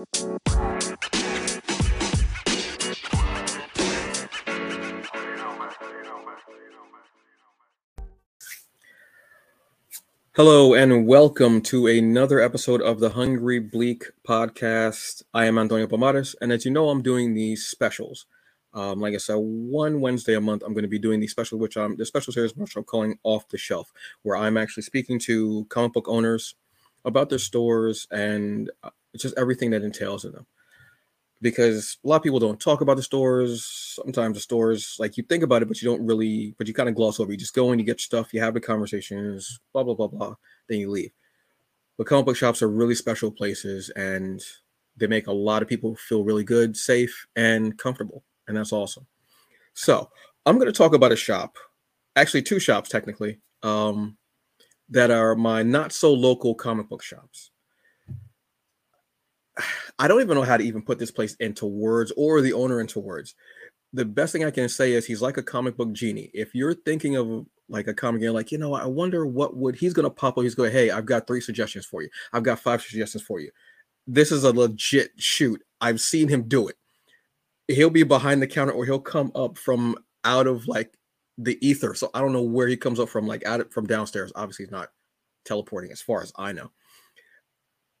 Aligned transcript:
Hello 0.00 0.08
and 10.72 11.06
welcome 11.06 11.60
to 11.60 11.86
another 11.86 12.40
episode 12.40 12.80
of 12.80 13.00
the 13.00 13.10
Hungry 13.10 13.60
Bleek 13.60 14.04
podcast. 14.26 15.22
I 15.34 15.44
am 15.44 15.58
Antonio 15.58 15.86
Pomares, 15.86 16.34
and 16.40 16.50
as 16.50 16.64
you 16.64 16.70
know, 16.70 16.88
I'm 16.88 17.02
doing 17.02 17.34
these 17.34 17.66
specials. 17.66 18.24
Um, 18.72 19.00
like 19.00 19.12
I 19.12 19.18
said, 19.18 19.34
one 19.34 20.00
Wednesday 20.00 20.34
a 20.34 20.40
month, 20.40 20.62
I'm 20.64 20.72
going 20.72 20.82
to 20.82 20.88
be 20.88 20.98
doing 20.98 21.20
these 21.20 21.32
specials, 21.32 21.60
which 21.60 21.76
I'm 21.76 21.96
the 21.96 22.06
special 22.06 22.32
series, 22.32 22.56
which 22.56 22.74
I'm 22.74 22.84
calling 22.84 23.18
Off 23.22 23.48
the 23.48 23.58
Shelf, 23.58 23.92
where 24.22 24.38
I'm 24.38 24.56
actually 24.56 24.84
speaking 24.84 25.18
to 25.20 25.66
comic 25.68 25.92
book 25.92 26.08
owners 26.08 26.54
about 27.04 27.28
their 27.28 27.38
stores 27.38 28.08
and 28.10 28.70
uh, 29.14 29.18
just 29.18 29.38
everything 29.38 29.70
that 29.70 29.82
entails 29.82 30.24
in 30.24 30.32
them 30.32 30.46
because 31.42 31.98
a 32.04 32.08
lot 32.08 32.16
of 32.16 32.22
people 32.22 32.38
don't 32.38 32.60
talk 32.60 32.80
about 32.80 32.96
the 32.96 33.02
stores. 33.02 33.64
Sometimes 34.02 34.34
the 34.34 34.40
stores, 34.40 34.96
like 34.98 35.16
you 35.16 35.22
think 35.22 35.42
about 35.42 35.62
it, 35.62 35.68
but 35.68 35.80
you 35.80 35.88
don't 35.88 36.04
really, 36.04 36.54
but 36.58 36.68
you 36.68 36.74
kind 36.74 36.88
of 36.88 36.94
gloss 36.94 37.18
over. 37.18 37.32
You 37.32 37.38
just 37.38 37.54
go 37.54 37.70
and 37.70 37.80
you 37.80 37.86
get 37.86 38.00
stuff, 38.00 38.34
you 38.34 38.40
have 38.40 38.54
the 38.54 38.60
conversations, 38.60 39.60
blah, 39.72 39.82
blah, 39.82 39.94
blah, 39.94 40.08
blah, 40.08 40.34
then 40.68 40.78
you 40.78 40.90
leave. 40.90 41.12
But 41.96 42.06
comic 42.06 42.26
book 42.26 42.36
shops 42.36 42.62
are 42.62 42.68
really 42.68 42.94
special 42.94 43.30
places 43.30 43.90
and 43.96 44.42
they 44.96 45.06
make 45.06 45.26
a 45.26 45.32
lot 45.32 45.62
of 45.62 45.68
people 45.68 45.96
feel 45.96 46.24
really 46.24 46.44
good, 46.44 46.76
safe, 46.76 47.26
and 47.36 47.76
comfortable. 47.78 48.22
And 48.48 48.56
that's 48.56 48.72
awesome. 48.72 49.06
So 49.74 50.10
I'm 50.44 50.56
going 50.56 50.66
to 50.66 50.76
talk 50.76 50.94
about 50.94 51.12
a 51.12 51.16
shop, 51.16 51.56
actually, 52.16 52.42
two 52.42 52.58
shops 52.58 52.90
technically, 52.90 53.38
um, 53.62 54.16
that 54.90 55.10
are 55.10 55.36
my 55.36 55.62
not 55.62 55.92
so 55.92 56.12
local 56.12 56.54
comic 56.54 56.88
book 56.88 57.02
shops. 57.02 57.50
I 59.98 60.08
don't 60.08 60.20
even 60.20 60.36
know 60.36 60.42
how 60.42 60.56
to 60.56 60.64
even 60.64 60.82
put 60.82 60.98
this 60.98 61.10
place 61.10 61.34
into 61.36 61.66
words 61.66 62.12
or 62.16 62.40
the 62.40 62.52
owner 62.52 62.80
into 62.80 63.00
words. 63.00 63.34
The 63.92 64.04
best 64.04 64.32
thing 64.32 64.44
I 64.44 64.50
can 64.50 64.68
say 64.68 64.92
is 64.92 65.06
he's 65.06 65.22
like 65.22 65.36
a 65.36 65.42
comic 65.42 65.76
book 65.76 65.92
genie. 65.92 66.30
If 66.32 66.54
you're 66.54 66.74
thinking 66.74 67.16
of 67.16 67.46
like 67.68 67.88
a 67.88 67.94
comic, 67.94 68.22
you're 68.22 68.32
like, 68.32 68.52
you 68.52 68.58
know, 68.58 68.74
I 68.74 68.86
wonder 68.86 69.26
what 69.26 69.56
would 69.56 69.76
he's 69.76 69.92
gonna 69.92 70.10
pop 70.10 70.38
up. 70.38 70.44
He's 70.44 70.54
going, 70.54 70.72
hey, 70.72 70.90
I've 70.90 71.06
got 71.06 71.26
three 71.26 71.40
suggestions 71.40 71.86
for 71.86 72.02
you. 72.02 72.08
I've 72.32 72.42
got 72.42 72.60
five 72.60 72.82
suggestions 72.82 73.24
for 73.24 73.40
you. 73.40 73.50
This 74.06 74.32
is 74.32 74.44
a 74.44 74.52
legit 74.52 75.10
shoot. 75.16 75.62
I've 75.80 76.00
seen 76.00 76.28
him 76.28 76.48
do 76.48 76.68
it. 76.68 76.76
He'll 77.68 77.90
be 77.90 78.02
behind 78.02 78.42
the 78.42 78.46
counter 78.46 78.72
or 78.72 78.84
he'll 78.84 79.00
come 79.00 79.32
up 79.34 79.58
from 79.58 79.96
out 80.24 80.46
of 80.46 80.66
like 80.66 80.92
the 81.38 81.58
ether. 81.66 81.94
So 81.94 82.10
I 82.14 82.20
don't 82.20 82.32
know 82.32 82.42
where 82.42 82.66
he 82.68 82.76
comes 82.76 83.00
up 83.00 83.08
from, 83.08 83.26
like 83.26 83.44
out 83.46 83.60
of, 83.60 83.72
from 83.72 83.86
downstairs. 83.86 84.32
Obviously, 84.34 84.66
he's 84.66 84.72
not 84.72 84.88
teleporting 85.44 85.90
as 85.90 86.02
far 86.02 86.22
as 86.22 86.32
I 86.36 86.52
know 86.52 86.70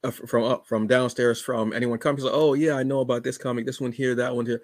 uh, 0.04 0.10
from 0.10 0.44
up 0.44 0.66
from 0.66 0.86
downstairs 0.86 1.40
from 1.40 1.72
anyone 1.72 1.98
comes 1.98 2.24
like, 2.24 2.32
oh 2.34 2.54
yeah 2.54 2.74
i 2.74 2.82
know 2.82 3.00
about 3.00 3.22
this 3.22 3.38
comic 3.38 3.66
this 3.66 3.80
one 3.80 3.92
here 3.92 4.14
that 4.14 4.34
one 4.34 4.46
here. 4.46 4.62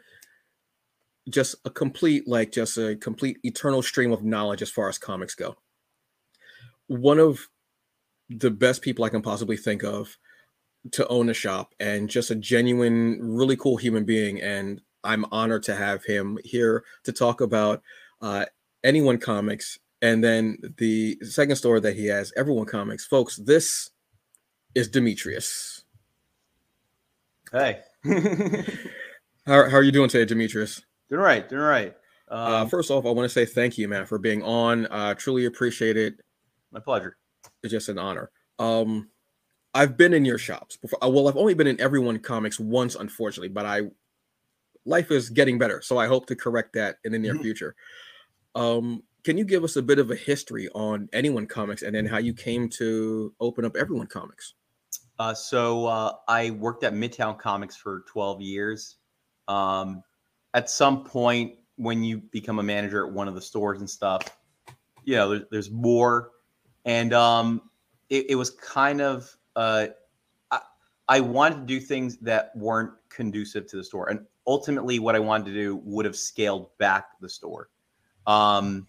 Just 1.29 1.57
a 1.65 1.71
complete 1.71 2.29
like 2.29 2.53
just 2.53 2.79
a 2.79 2.97
complete 2.97 3.39
eternal 3.43 3.83
stream 3.83 4.13
of 4.13 4.23
knowledge 4.23 4.63
as 4.63 4.71
far 4.71 4.89
as 4.89 4.97
comics 4.97 5.35
go. 5.35 5.57
One 6.87 7.19
of 7.19 7.49
the 8.31 8.51
best 8.51 8.83
people 8.83 9.05
i 9.05 9.09
can 9.09 9.23
possibly 9.23 9.57
think 9.57 9.83
of 9.83 10.17
to 10.93 11.07
own 11.09 11.29
a 11.29 11.35
shop 11.35 11.75
and 11.81 12.09
just 12.09 12.31
a 12.31 12.35
genuine 12.35 13.19
really 13.21 13.57
cool 13.57 13.77
human 13.77 14.05
being 14.05 14.41
and 14.41 14.81
i'm 15.05 15.25
honored 15.31 15.63
to 15.63 15.75
have 15.75 16.05
him 16.05 16.39
here 16.45 16.85
to 17.05 17.13
talk 17.13 17.41
about 17.41 17.83
uh, 18.23 18.45
anyone 18.83 19.19
comics 19.19 19.79
and 20.03 20.23
then 20.23 20.59
the 20.79 21.19
second 21.23 21.57
store 21.57 21.81
that 21.81 21.97
he 21.97 22.07
has 22.07 22.33
everyone 22.37 22.67
comics. 22.67 23.07
Folks 23.07 23.37
this 23.37 23.91
is 24.77 24.89
Demetrius. 24.89 25.85
Hey. 27.51 27.81
how, 29.47 29.71
how 29.71 29.77
are 29.79 29.83
you 29.83 29.91
doing 29.91 30.11
today, 30.11 30.27
Demetrius? 30.27 30.83
Doing 31.09 31.23
right, 31.23 31.49
doing 31.49 31.63
right. 31.63 31.97
Uh, 32.31 32.35
um, 32.35 32.53
uh, 32.53 32.67
first 32.67 32.91
off, 32.91 33.07
I 33.07 33.11
want 33.11 33.25
to 33.25 33.33
say 33.33 33.47
thank 33.47 33.79
you, 33.79 33.89
man, 33.89 34.05
for 34.05 34.19
being 34.19 34.43
on. 34.43 34.87
Uh, 34.87 35.15
truly 35.15 35.47
appreciate 35.47 35.97
it. 35.97 36.21
My 36.73 36.81
pleasure. 36.81 37.17
It's 37.63 37.73
just 37.73 37.89
an 37.89 37.99
honor. 37.99 38.31
Um, 38.59 39.09
I've 39.73 39.97
been 39.97 40.13
in 40.13 40.27
your 40.27 40.37
shops 40.37 40.77
before. 40.77 41.03
Uh, 41.03 41.09
well, 41.09 41.27
I've 41.27 41.39
only 41.39 41.55
been 41.55 41.67
in 41.67 41.81
Everyone 41.81 42.19
Comics 42.19 42.61
once, 42.61 42.97
unfortunately, 42.97 43.49
but 43.49 43.65
I 43.65 43.83
life 44.85 45.11
is 45.11 45.31
getting 45.31 45.59
better, 45.59 45.81
so 45.81 45.97
I 45.97 46.07
hope 46.07 46.27
to 46.27 46.37
correct 46.37 46.75
that 46.75 46.97
in 47.05 47.13
the 47.13 47.19
near 47.19 47.33
mm-hmm. 47.33 47.43
future. 47.43 47.75
Um, 48.55 49.03
can 49.25 49.39
you 49.39 49.45
give 49.45 49.65
us 49.65 49.77
a 49.77 49.83
bit 49.83 49.99
of 49.99 50.11
a 50.11 50.17
history 50.17 50.69
on 50.75 51.09
Anyone 51.15 51.47
Comics 51.47 51.83
and 51.83 51.95
then 51.95 52.05
how 52.05 52.19
you 52.19 52.35
came 52.35 52.69
to 52.71 53.33
open 53.41 53.65
up 53.65 53.75
Everyone 53.75 54.07
Comics? 54.07 54.55
Uh, 55.19 55.35
so 55.35 55.87
uh, 55.87 56.13
I 56.29 56.51
worked 56.51 56.85
at 56.85 56.93
Midtown 56.93 57.39
Comics 57.39 57.77
for 57.77 58.05
12 58.09 58.41
years. 58.43 58.97
Um, 59.49 60.03
at 60.55 60.69
some 60.69 61.05
point, 61.05 61.55
when 61.77 62.03
you 62.03 62.19
become 62.19 62.59
a 62.59 62.63
manager 62.63 63.07
at 63.07 63.13
one 63.13 63.29
of 63.29 63.35
the 63.35 63.41
stores 63.41 63.81
and 63.81 63.89
stuff, 63.89 64.23
you 65.05 65.17
know, 65.17 65.31
there's, 65.31 65.43
there's 65.51 65.71
more. 65.71 66.31
And 66.85 67.13
um, 67.13 67.63
it, 68.11 68.31
it, 68.31 68.35
was 68.35 68.51
kind 68.51 69.01
of, 69.01 69.35
uh, 69.55 69.89
I, 70.51 70.61
I 71.09 71.21
wanted 71.21 71.57
to 71.57 71.67
do 71.67 71.81
things 71.81 72.19
that 72.19 72.53
weren't 72.55 72.93
conducive 73.09 73.67
to 73.69 73.77
the 73.77 73.85
store. 73.85 74.09
And 74.09 74.27
ultimately, 74.47 74.99
what 74.99 75.15
I 75.15 75.19
wanted 75.19 75.47
to 75.47 75.55
do 75.55 75.77
would 75.85 76.05
have 76.05 76.17
scaled 76.17 76.77
back 76.79 77.19
the 77.21 77.29
store. 77.29 77.69
Um, 78.27 78.87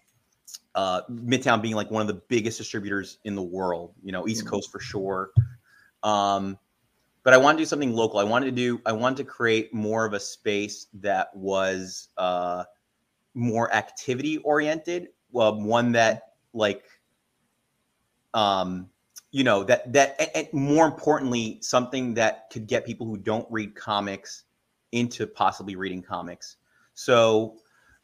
uh, 0.74 1.02
Midtown 1.10 1.60
being 1.60 1.74
like 1.74 1.90
one 1.90 2.02
of 2.02 2.08
the 2.08 2.22
biggest 2.28 2.58
distributors 2.58 3.18
in 3.24 3.34
the 3.34 3.42
world, 3.42 3.94
you 4.02 4.12
know, 4.12 4.28
East 4.28 4.42
mm-hmm. 4.42 4.50
Coast 4.50 4.70
for 4.70 4.80
sure. 4.80 5.30
Um, 6.02 6.58
but 7.22 7.34
I 7.34 7.36
wanted 7.36 7.58
to 7.58 7.62
do 7.64 7.66
something 7.66 7.92
local. 7.92 8.18
I 8.18 8.24
wanted 8.24 8.46
to 8.46 8.52
do. 8.52 8.80
I 8.86 8.92
wanted 8.92 9.18
to 9.18 9.24
create 9.24 9.74
more 9.74 10.06
of 10.06 10.14
a 10.14 10.20
space 10.20 10.86
that 10.94 11.34
was 11.34 12.08
uh, 12.16 12.64
more 13.34 13.72
activity 13.74 14.38
oriented. 14.38 15.08
Well, 15.30 15.60
one 15.60 15.92
that 15.92 16.34
like, 16.54 16.84
um, 18.32 18.88
you 19.30 19.44
know, 19.44 19.62
that 19.64 19.92
that 19.92 20.16
and, 20.18 20.30
and 20.34 20.52
more 20.54 20.86
importantly, 20.86 21.58
something 21.60 22.14
that 22.14 22.48
could 22.50 22.66
get 22.66 22.86
people 22.86 23.06
who 23.06 23.18
don't 23.18 23.46
read 23.50 23.74
comics 23.74 24.44
into 24.92 25.26
possibly 25.26 25.76
reading 25.76 26.02
comics. 26.02 26.56
So, 26.94 27.56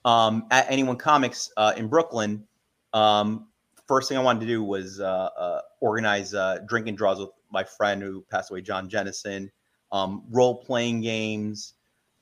um, 0.04 0.46
at 0.50 0.66
Anyone 0.68 0.96
Comics 0.96 1.50
uh, 1.56 1.72
in 1.76 1.88
Brooklyn, 1.88 2.44
um, 2.92 3.46
first 3.86 4.08
thing 4.08 4.18
I 4.18 4.22
wanted 4.22 4.40
to 4.40 4.46
do 4.46 4.62
was 4.62 5.00
uh, 5.00 5.30
uh, 5.36 5.60
organize 5.80 6.34
uh, 6.34 6.58
drinking 6.66 6.96
draws 6.96 7.18
with 7.18 7.30
my 7.54 7.64
friend 7.64 8.02
who 8.02 8.22
passed 8.30 8.50
away, 8.50 8.60
John 8.60 8.90
Jennison, 8.90 9.50
um, 9.92 10.24
role 10.30 10.56
playing 10.56 11.00
games, 11.00 11.74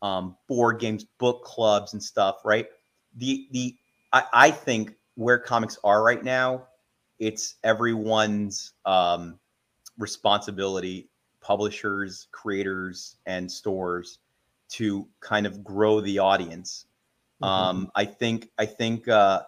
um, 0.03 0.37
board 0.49 0.79
games, 0.79 1.05
book 1.19 1.45
clubs, 1.45 1.95
and 1.95 2.03
stuff. 2.03 2.37
Right. 2.45 2.67
The 3.17 3.49
the 3.51 3.77
I, 4.13 4.25
I 4.33 4.51
think 4.51 4.95
where 5.17 5.39
comics 5.39 5.79
are 5.83 6.03
right 6.03 6.23
now, 6.23 6.67
it's 7.19 7.57
everyone's 7.65 8.75
um, 8.85 9.39
responsibility, 9.99 11.09
publishers, 11.41 12.29
creators, 12.31 13.17
and 13.27 13.51
stores 13.51 14.19
to 14.71 15.07
kind 15.21 15.47
of 15.47 15.63
grow 15.63 16.01
the 16.01 16.19
audience. 16.19 16.87
Mm-hmm. 17.43 17.45
Um, 17.45 17.93
I 17.95 18.05
think 18.05 18.51
I 18.59 18.67
think 18.67 19.09
uh, 19.09 19.43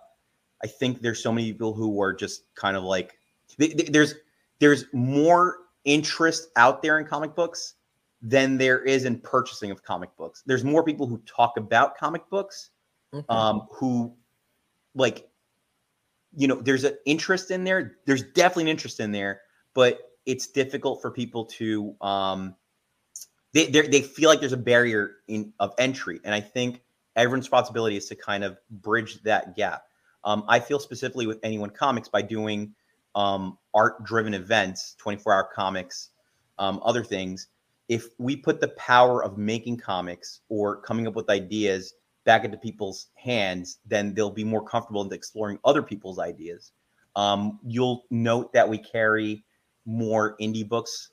I 0.62 0.66
think 0.66 1.00
there's 1.00 1.22
so 1.22 1.32
many 1.32 1.52
people 1.52 1.74
who 1.74 2.00
are 2.00 2.12
just 2.12 2.54
kind 2.54 2.76
of 2.76 2.84
like 2.84 3.18
there's 3.58 4.14
there's 4.58 4.86
more 4.92 5.58
interest 5.84 6.48
out 6.56 6.82
there 6.82 6.98
in 6.98 7.06
comic 7.06 7.34
books 7.34 7.74
than 8.22 8.56
there 8.56 8.82
is 8.82 9.04
in 9.04 9.18
purchasing 9.20 9.70
of 9.70 9.82
comic 9.82 10.16
books. 10.16 10.42
There's 10.46 10.64
more 10.64 10.82
people 10.82 11.06
who 11.06 11.18
talk 11.26 11.56
about 11.56 11.98
comic 11.98 12.28
books, 12.30 12.70
mm-hmm. 13.12 13.30
um, 13.30 13.66
who 13.70 14.14
like, 14.94 15.28
you 16.36 16.48
know, 16.48 16.60
there's 16.60 16.84
an 16.84 16.96
interest 17.04 17.50
in 17.50 17.64
there. 17.64 17.98
There's 18.06 18.22
definitely 18.22 18.64
an 18.64 18.68
interest 18.68 18.98
in 19.00 19.12
there, 19.12 19.42
but 19.74 19.98
it's 20.26 20.46
difficult 20.46 21.02
for 21.02 21.10
people 21.10 21.44
to, 21.44 21.94
um, 22.00 22.56
they 23.52 23.66
they 23.66 24.02
feel 24.02 24.28
like 24.28 24.40
there's 24.40 24.52
a 24.52 24.56
barrier 24.56 25.18
in 25.28 25.52
of 25.60 25.74
entry, 25.78 26.18
and 26.24 26.34
I 26.34 26.40
think 26.40 26.82
everyone's 27.14 27.44
responsibility 27.44 27.96
is 27.96 28.06
to 28.06 28.16
kind 28.16 28.42
of 28.42 28.58
bridge 28.68 29.22
that 29.22 29.54
gap. 29.54 29.84
Um, 30.24 30.44
I 30.48 30.58
feel 30.58 30.80
specifically 30.80 31.28
with 31.28 31.38
anyone 31.44 31.70
comics 31.70 32.08
by 32.08 32.22
doing 32.22 32.74
um, 33.14 33.58
art 33.74 34.04
driven 34.04 34.34
events, 34.34 34.94
24 34.98 35.32
hour 35.32 35.48
comics, 35.54 36.10
um, 36.58 36.80
other 36.84 37.04
things, 37.04 37.48
if 37.88 38.08
we 38.18 38.36
put 38.36 38.60
the 38.60 38.68
power 38.68 39.22
of 39.22 39.36
making 39.36 39.76
comics 39.76 40.40
or 40.48 40.76
coming 40.76 41.06
up 41.06 41.14
with 41.14 41.28
ideas 41.28 41.94
back 42.24 42.44
into 42.44 42.56
people's 42.56 43.08
hands, 43.16 43.78
then 43.86 44.14
they'll 44.14 44.30
be 44.30 44.44
more 44.44 44.64
comfortable 44.64 45.02
in 45.02 45.12
exploring 45.12 45.58
other 45.64 45.82
people's 45.82 46.18
ideas. 46.18 46.72
Um, 47.16 47.60
you'll 47.64 48.04
note 48.10 48.52
that 48.54 48.68
we 48.68 48.78
carry 48.78 49.44
more 49.84 50.36
indie 50.40 50.66
books 50.66 51.10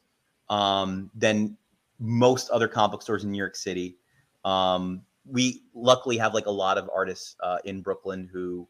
um, 0.50 1.12
than 1.14 1.58
most 2.00 2.50
other 2.50 2.68
comic 2.68 2.92
book 2.92 3.02
stores 3.02 3.24
in 3.24 3.32
New 3.32 3.38
York 3.38 3.56
City. 3.56 3.98
Um, 4.46 5.02
we 5.26 5.64
luckily 5.74 6.18
have 6.18 6.34
like 6.34 6.48
a 6.48 6.52
lot 6.52 6.78
of 6.78 6.90
artists 6.94 7.36
uh, 7.42 7.58
in 7.66 7.82
Brooklyn 7.82 8.30
who 8.32 8.68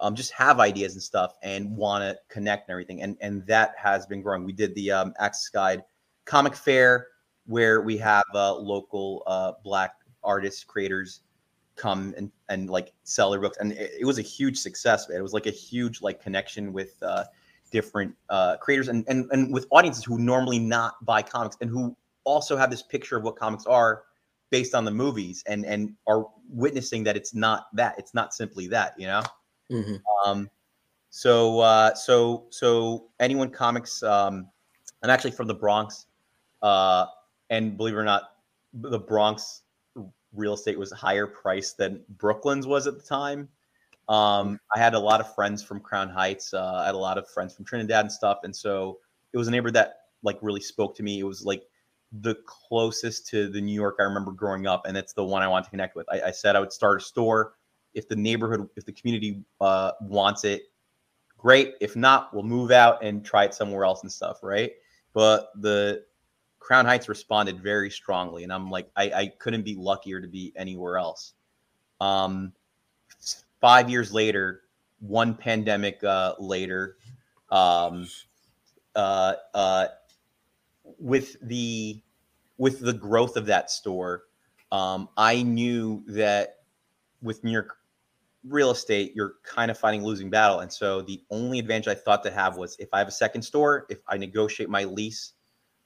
um, 0.00 0.14
just 0.14 0.32
have 0.32 0.60
ideas 0.60 0.94
and 0.94 1.02
stuff 1.02 1.34
and 1.42 1.76
want 1.76 2.02
to 2.02 2.18
connect 2.28 2.68
and 2.68 2.72
everything. 2.72 3.02
And 3.02 3.16
and 3.20 3.46
that 3.46 3.74
has 3.76 4.06
been 4.06 4.22
growing. 4.22 4.44
We 4.44 4.52
did 4.52 4.74
the 4.74 4.90
um, 4.90 5.14
Access 5.18 5.48
Guide 5.48 5.84
comic 6.24 6.54
fair 6.54 7.08
where 7.46 7.80
we 7.80 7.96
have 7.98 8.24
uh, 8.34 8.54
local 8.54 9.22
uh, 9.26 9.52
black 9.64 9.94
artists, 10.22 10.62
creators 10.62 11.20
come 11.76 12.14
and, 12.16 12.30
and 12.48 12.68
like 12.68 12.92
sell 13.04 13.30
their 13.30 13.40
books. 13.40 13.56
And 13.58 13.72
it, 13.72 13.92
it 14.00 14.04
was 14.04 14.18
a 14.18 14.22
huge 14.22 14.58
success. 14.58 15.08
It 15.10 15.20
was 15.20 15.32
like 15.32 15.46
a 15.46 15.50
huge 15.50 16.02
like 16.02 16.22
connection 16.22 16.72
with 16.72 16.94
uh, 17.02 17.24
different 17.70 18.14
uh, 18.28 18.56
creators 18.58 18.88
and, 18.88 19.04
and, 19.08 19.28
and 19.32 19.52
with 19.52 19.66
audiences 19.70 20.04
who 20.04 20.18
normally 20.18 20.58
not 20.58 21.04
buy 21.04 21.22
comics 21.22 21.56
and 21.60 21.70
who 21.70 21.96
also 22.24 22.56
have 22.56 22.70
this 22.70 22.82
picture 22.82 23.16
of 23.16 23.24
what 23.24 23.36
comics 23.36 23.66
are 23.66 24.04
based 24.50 24.74
on 24.74 24.84
the 24.84 24.90
movies 24.90 25.42
and, 25.46 25.64
and 25.64 25.94
are 26.06 26.26
witnessing 26.48 27.02
that 27.04 27.16
it's 27.16 27.34
not 27.34 27.66
that, 27.72 27.94
it's 27.98 28.14
not 28.14 28.34
simply 28.34 28.66
that, 28.68 28.94
you 28.98 29.06
know? 29.06 29.22
Mhm. 29.70 30.00
Um, 30.24 30.50
so 31.10 31.60
uh, 31.60 31.94
so 31.94 32.46
so 32.50 33.10
anyone 33.20 33.50
comics. 33.50 34.02
Um, 34.02 34.48
I'm 35.02 35.10
actually 35.10 35.32
from 35.32 35.48
the 35.48 35.54
Bronx, 35.54 36.06
uh, 36.62 37.06
and 37.50 37.76
believe 37.76 37.94
it 37.94 37.98
or 37.98 38.04
not, 38.04 38.36
the 38.74 38.98
Bronx 38.98 39.62
real 40.34 40.54
estate 40.54 40.78
was 40.78 40.92
higher 40.92 41.26
priced 41.26 41.78
than 41.78 42.04
Brooklyn's 42.18 42.66
was 42.66 42.86
at 42.86 42.96
the 42.96 43.02
time. 43.04 43.48
Um, 44.08 44.58
I 44.74 44.78
had 44.80 44.94
a 44.94 44.98
lot 44.98 45.20
of 45.20 45.34
friends 45.34 45.62
from 45.62 45.80
Crown 45.80 46.10
Heights. 46.10 46.54
Uh, 46.54 46.74
I 46.82 46.86
had 46.86 46.94
a 46.94 46.98
lot 46.98 47.18
of 47.18 47.28
friends 47.30 47.54
from 47.54 47.64
Trinidad 47.64 48.02
and 48.06 48.12
stuff, 48.12 48.40
and 48.44 48.54
so 48.54 48.98
it 49.32 49.38
was 49.38 49.48
a 49.48 49.50
neighborhood 49.50 49.74
that 49.76 49.94
like 50.22 50.38
really 50.42 50.60
spoke 50.60 50.96
to 50.96 51.02
me. 51.02 51.20
It 51.20 51.24
was 51.24 51.44
like 51.44 51.64
the 52.22 52.36
closest 52.46 53.28
to 53.28 53.48
the 53.48 53.60
New 53.60 53.74
York 53.74 53.96
I 54.00 54.04
remember 54.04 54.32
growing 54.32 54.66
up, 54.66 54.86
and 54.86 54.96
it's 54.96 55.12
the 55.12 55.24
one 55.24 55.42
I 55.42 55.48
want 55.48 55.64
to 55.66 55.70
connect 55.70 55.96
with. 55.96 56.06
I, 56.10 56.22
I 56.28 56.30
said 56.32 56.56
I 56.56 56.60
would 56.60 56.72
start 56.72 57.00
a 57.02 57.04
store 57.04 57.54
if 57.94 58.08
the 58.08 58.16
neighborhood, 58.16 58.68
if 58.76 58.84
the 58.84 58.92
community 58.92 59.42
uh, 59.60 59.92
wants 60.00 60.44
it, 60.44 60.70
great. 61.38 61.74
If 61.80 61.96
not, 61.96 62.32
we'll 62.32 62.42
move 62.42 62.70
out 62.70 63.02
and 63.02 63.24
try 63.24 63.44
it 63.44 63.54
somewhere 63.54 63.84
else 63.84 64.02
and 64.02 64.12
stuff, 64.12 64.42
right? 64.42 64.72
But 65.12 65.50
the 65.56 66.04
Crown 66.58 66.84
Heights 66.84 67.08
responded 67.08 67.60
very 67.60 67.90
strongly, 67.90 68.44
and 68.44 68.52
I'm 68.52 68.70
like, 68.70 68.90
I, 68.96 69.04
I 69.10 69.26
couldn't 69.38 69.62
be 69.62 69.74
luckier 69.74 70.20
to 70.20 70.28
be 70.28 70.52
anywhere 70.56 70.98
else. 70.98 71.34
Um, 72.00 72.52
five 73.60 73.90
years 73.90 74.12
later, 74.12 74.62
one 75.00 75.34
pandemic 75.34 76.02
uh, 76.04 76.34
later, 76.38 76.96
um, 77.50 78.06
uh, 78.94 79.34
uh, 79.54 79.86
with 80.98 81.36
the 81.42 82.00
with 82.58 82.80
the 82.80 82.92
growth 82.92 83.36
of 83.36 83.46
that 83.46 83.70
store, 83.70 84.24
um, 84.70 85.08
I 85.16 85.42
knew 85.42 86.04
that 86.08 86.58
with 87.22 87.42
New 87.42 87.50
York 87.50 87.78
real 88.46 88.70
estate, 88.70 89.12
you're 89.14 89.34
kind 89.44 89.70
of 89.70 89.78
fighting 89.78 90.02
losing 90.02 90.30
battle. 90.30 90.60
And 90.60 90.72
so 90.72 91.02
the 91.02 91.22
only 91.30 91.58
advantage 91.58 91.88
I 91.88 91.94
thought 91.94 92.22
to 92.24 92.30
have 92.30 92.56
was 92.56 92.76
if 92.78 92.88
I 92.92 92.98
have 92.98 93.08
a 93.08 93.12
second 93.12 93.42
store, 93.42 93.86
if 93.90 93.98
I 94.08 94.16
negotiate 94.16 94.68
my 94.68 94.84
lease 94.84 95.32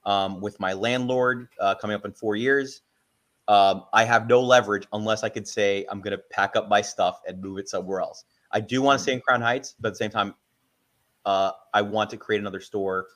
um, 0.05 0.41
with 0.41 0.59
my 0.61 0.73
landlord 0.73 1.49
uh, 1.61 1.75
coming 1.75 1.95
up 1.95 2.05
in 2.05 2.13
four 2.13 2.37
years, 2.37 2.83
um, 3.49 3.85
I 3.93 4.05
have 4.05 4.29
no 4.29 4.41
leverage 4.41 4.87
unless 4.93 5.23
I 5.23 5.29
could 5.29 5.47
say 5.47 5.85
I'm 5.91 6.01
going 6.01 6.17
to 6.17 6.23
pack 6.31 6.57
up 6.57 6.69
my 6.69 6.81
stuff 6.81 7.21
and 7.27 7.41
move 7.43 7.59
it 7.59 7.69
somewhere 7.69 8.01
else. 8.01 8.25
I 8.53 8.61
do 8.61 8.81
want 8.81 8.99
to 8.99 9.03
stay 9.03 9.13
in 9.13 9.21
Crown 9.21 9.43
Heights, 9.43 9.75
but 9.81 9.89
at 9.89 9.95
the 9.95 9.99
same 9.99 10.11
time, 10.11 10.35
uh, 11.27 11.53
I 11.73 11.83
want 11.83 12.11
to 12.11 12.17
create 12.17 12.39
another 12.39 12.61
store 12.61 13.09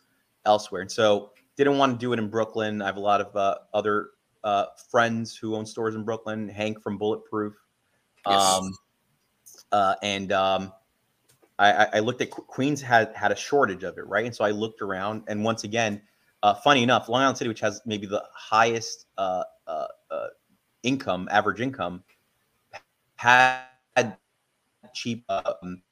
elsewhere. 0.45 0.83
And 0.83 0.91
so 0.91 1.33
didn't 1.57 1.79
want 1.79 1.93
to 1.93 1.99
do 1.99 2.13
it 2.13 2.19
in 2.19 2.29
Brooklyn. 2.29 2.83
I 2.83 2.87
have 2.87 2.97
a 2.97 3.01
lot 3.01 3.21
of 3.21 3.35
uh, 3.37 3.57
other 3.73 4.11
uh, 4.45 4.67
friends 4.91 5.37
who 5.37 5.55
own 5.55 5.67
stores 5.67 5.95
in 5.95 6.05
Brooklyn. 6.05 6.49
Hank 6.49 6.81
from 6.83 6.99
Bulletproof. 6.99 7.55
Yes. 8.27 8.41
Um, 8.41 8.73
uh, 9.73 9.95
and 10.03 10.33
um, 10.33 10.73
I, 11.59 11.87
I- 11.95 11.99
looked 12.01 12.21
at 12.23 12.31
Queens 12.31 12.81
had 12.81 13.13
had 13.15 13.33
a 13.33 13.37
shortage 13.37 13.83
of 13.85 13.99
it, 13.99 14.07
right? 14.07 14.25
And 14.25 14.35
so 14.35 14.45
I 14.45 14.51
looked 14.51 14.81
around, 14.83 15.25
and 15.29 15.45
once 15.45 15.65
again, 15.65 16.01
uh, 16.43 16.55
funny 16.55 16.83
enough, 16.83 17.09
Long 17.09 17.23
Island 17.23 17.39
City, 17.39 17.49
which 17.49 17.61
has 17.61 17.81
maybe 17.85 18.07
the 18.07 18.23
highest 18.33 19.07
uh, 19.19 19.43
uh, 19.67 19.87
uh, 20.11 20.27
income, 20.85 21.29
average 21.31 21.61
income, 21.61 22.05
had 23.17 23.65
cheap. 24.95 25.25
Um, 25.29 25.83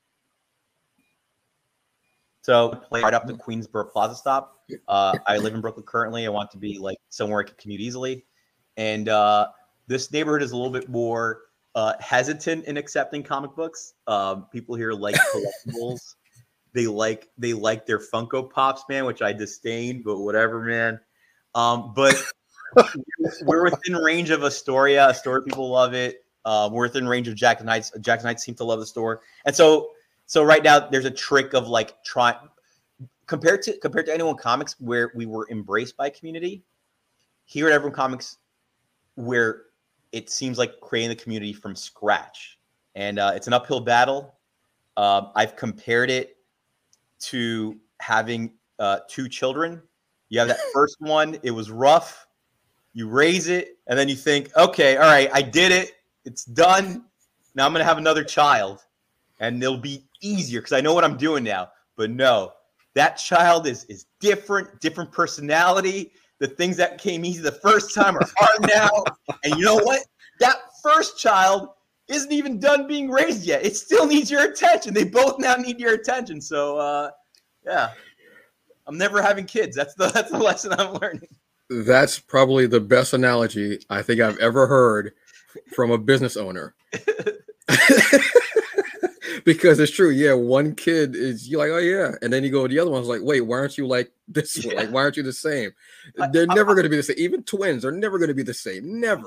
so 2.43 2.69
play 2.89 3.03
right 3.03 3.15
up 3.15 3.27
to 3.27 3.35
Queensboro 3.35 3.91
Plaza 3.91 4.15
stop. 4.15 4.61
Uh, 4.87 5.17
I 5.27 5.39
live 5.39 5.55
in 5.55 5.61
Brooklyn 5.61 5.85
currently. 5.85 6.27
I 6.27 6.29
want 6.29 6.51
to 6.53 6.59
be 6.59 6.79
like 6.79 6.99
somewhere 7.09 7.41
I 7.41 7.45
can 7.45 7.57
commute 7.59 7.81
easily, 7.81 8.25
and 8.77 9.09
uh, 9.09 9.49
this 9.89 10.13
neighborhood 10.13 10.43
is 10.43 10.53
a 10.53 10.57
little 10.57 10.73
bit 10.73 10.89
more 10.89 11.46
uh, 11.77 11.93
hesitant 12.01 12.65
in 12.65 12.79
accepting 12.79 13.23
comic 13.23 13.55
books. 13.55 13.93
Um, 14.07 14.47
people 14.51 14.75
here 14.75 14.93
like 14.93 15.15
collectibles. 15.67 16.15
they 16.73 16.87
like 16.87 17.29
they 17.39 17.53
like 17.53 17.87
their 17.87 18.01
Funko 18.01 18.51
Pops, 18.51 18.83
man, 18.89 19.05
which 19.05 19.23
I 19.23 19.33
disdain, 19.33 20.03
but 20.03 20.19
whatever, 20.19 20.63
man. 20.63 20.99
Um, 21.55 21.93
but 21.95 22.17
we're 23.43 23.65
within 23.65 23.95
range 23.95 24.31
of 24.31 24.43
Astoria. 24.43 25.09
Astoria 25.11 25.43
people 25.43 25.69
love 25.69 25.93
it. 25.93 26.25
Uh, 26.47 26.71
we're 26.73 26.87
within 26.87 27.07
range 27.07 27.29
of 27.29 27.35
Jackson 27.35 27.69
Heights. 27.69 27.93
Jackson 28.01 28.27
Heights 28.27 28.43
seem 28.43 28.55
to 28.57 28.65
love 28.65 28.81
the 28.81 28.87
store, 28.87 29.21
and 29.45 29.55
so 29.55 29.91
so 30.25 30.43
right 30.43 30.63
now 30.63 30.81
there's 30.81 31.05
a 31.05 31.11
trick 31.11 31.53
of 31.53 31.69
like 31.69 32.03
trying 32.05 32.37
compared 33.27 33.61
to 33.63 33.77
compared 33.79 34.07
to 34.07 34.15
anyone 34.15 34.37
comics 34.37 34.81
where 34.81 35.13
we 35.15 35.27
were 35.27 35.47
embraced 35.51 35.97
by 35.97 36.09
community. 36.09 36.63
Here 37.45 37.69
at 37.69 37.73
Everyone 37.75 37.95
Comics, 37.95 38.39
where 39.15 39.66
it 40.17 40.31
seems 40.31 40.57
like 40.57 40.81
creating 40.81 41.11
the 41.11 41.23
community 41.23 41.53
from 41.53 41.77
scratch, 41.77 42.59
and 42.95 43.19
uh, 43.19 43.33
it's 43.35 43.47
an 43.47 43.53
uphill 43.53 43.81
battle. 43.81 44.35
Um, 44.97 45.31
I've 45.37 45.57
compared 45.57 46.11
it 46.11 46.39
to 47.21 47.79
having 48.01 48.55
uh, 48.79 49.01
two 49.11 49.29
children. 49.29 49.83
You 50.31 50.39
have 50.39 50.49
that 50.49 50.59
first 50.73 50.97
one; 51.01 51.39
it 51.43 51.51
was 51.51 51.71
rough. 51.71 52.27
You 52.95 53.09
raise 53.09 53.49
it, 53.49 53.77
and 53.89 53.99
then 53.99 54.09
you 54.09 54.17
think, 54.17 54.57
"Okay, 54.57 54.97
all 54.97 55.05
right, 55.05 55.29
I 55.35 55.43
did 55.43 55.71
it. 55.71 55.93
It's 56.25 56.47
done. 56.47 57.05
Now 57.55 57.67
I'm 57.67 57.73
gonna 57.73 57.85
have 57.85 57.99
another 57.99 58.25
child, 58.25 58.87
and 59.39 59.63
it'll 59.63 59.77
be 59.77 60.03
easier 60.23 60.61
because 60.61 60.73
I 60.73 60.81
know 60.81 60.95
what 60.95 61.05
I'm 61.05 61.19
doing 61.19 61.45
now." 61.45 61.69
But 61.95 62.09
no, 62.11 62.55
that 62.95 63.17
child 63.17 63.67
is 63.67 63.85
is 63.85 64.07
different, 64.19 64.81
different 64.81 65.13
personality. 65.13 66.13
The 66.39 66.49
things 66.49 66.77
that 66.77 66.99
came 66.99 67.25
easy 67.25 67.41
the 67.41 67.53
first 67.53 67.95
time 67.95 68.17
are 68.17 68.29
hard 68.37 68.69
now, 68.69 68.91
and 69.43 69.57
you 69.57 69.65
know 69.65 69.77
what? 69.77 70.03
That 70.41 70.57
first 70.83 71.19
child 71.19 71.69
isn't 72.09 72.33
even 72.33 72.61
done 72.61 72.87
being 72.87 73.11
raised 73.11 73.45
yet. 73.45 73.65
It 73.65 73.77
still 73.77 74.07
needs 74.07 74.31
your 74.31 74.45
attention. 74.45 74.95
They 74.95 75.05
both 75.05 75.39
now 75.39 75.57
need 75.57 75.81
your 75.81 75.95
attention. 75.95 76.41
So, 76.41 76.77
uh, 76.77 77.11
yeah, 77.65 77.91
I'm 78.87 78.99
never 78.99 79.21
having 79.21 79.47
kids. 79.47 79.77
That's 79.77 79.95
the 79.95 80.09
that's 80.15 80.31
the 80.31 80.39
lesson 80.39 80.73
I'm 80.75 80.95
learning. 80.95 81.29
That's 81.69 82.19
probably 82.19 82.67
the 82.67 82.81
best 82.81 83.13
analogy 83.13 83.81
I 83.91 84.03
think 84.03 84.21
I've 84.21 84.39
ever 84.39 84.67
heard 84.67 85.13
from 85.75 85.91
a 85.91 85.99
business 85.99 86.37
owner. 86.37 86.75
because 89.47 89.79
it's 89.79 89.93
true. 89.93 90.11
Yeah, 90.11 90.35
one 90.35 90.75
kid 90.75 91.15
is 91.15 91.49
you 91.49 91.57
like, 91.57 91.71
oh 91.71 91.79
yeah, 91.79 92.11
and 92.21 92.31
then 92.31 92.45
you 92.45 92.51
go 92.51 92.67
to 92.67 92.75
the 92.75 92.81
other 92.81 92.91
one's 92.91 93.07
like, 93.07 93.23
wait, 93.23 93.41
why 93.41 93.57
aren't 93.59 93.79
you 93.79 93.87
like 93.87 94.13
this? 94.29 94.63
Yeah. 94.63 94.75
Like, 94.75 94.91
why 94.91 95.03
aren't 95.03 95.17
you 95.17 95.23
the 95.23 95.33
same? 95.33 95.71
They're 96.33 96.47
I- 96.51 96.55
never 96.55 96.75
going 96.75 96.85
to 96.85 96.91
be 96.91 96.97
the 96.97 97.03
same. 97.03 97.17
Even 97.19 97.43
twins 97.45 97.85
are 97.85 97.93
never 97.93 98.19
going 98.19 98.29
to 98.29 98.35
be 98.35 98.43
the 98.43 98.53
same. 98.53 99.01
Never. 99.01 99.23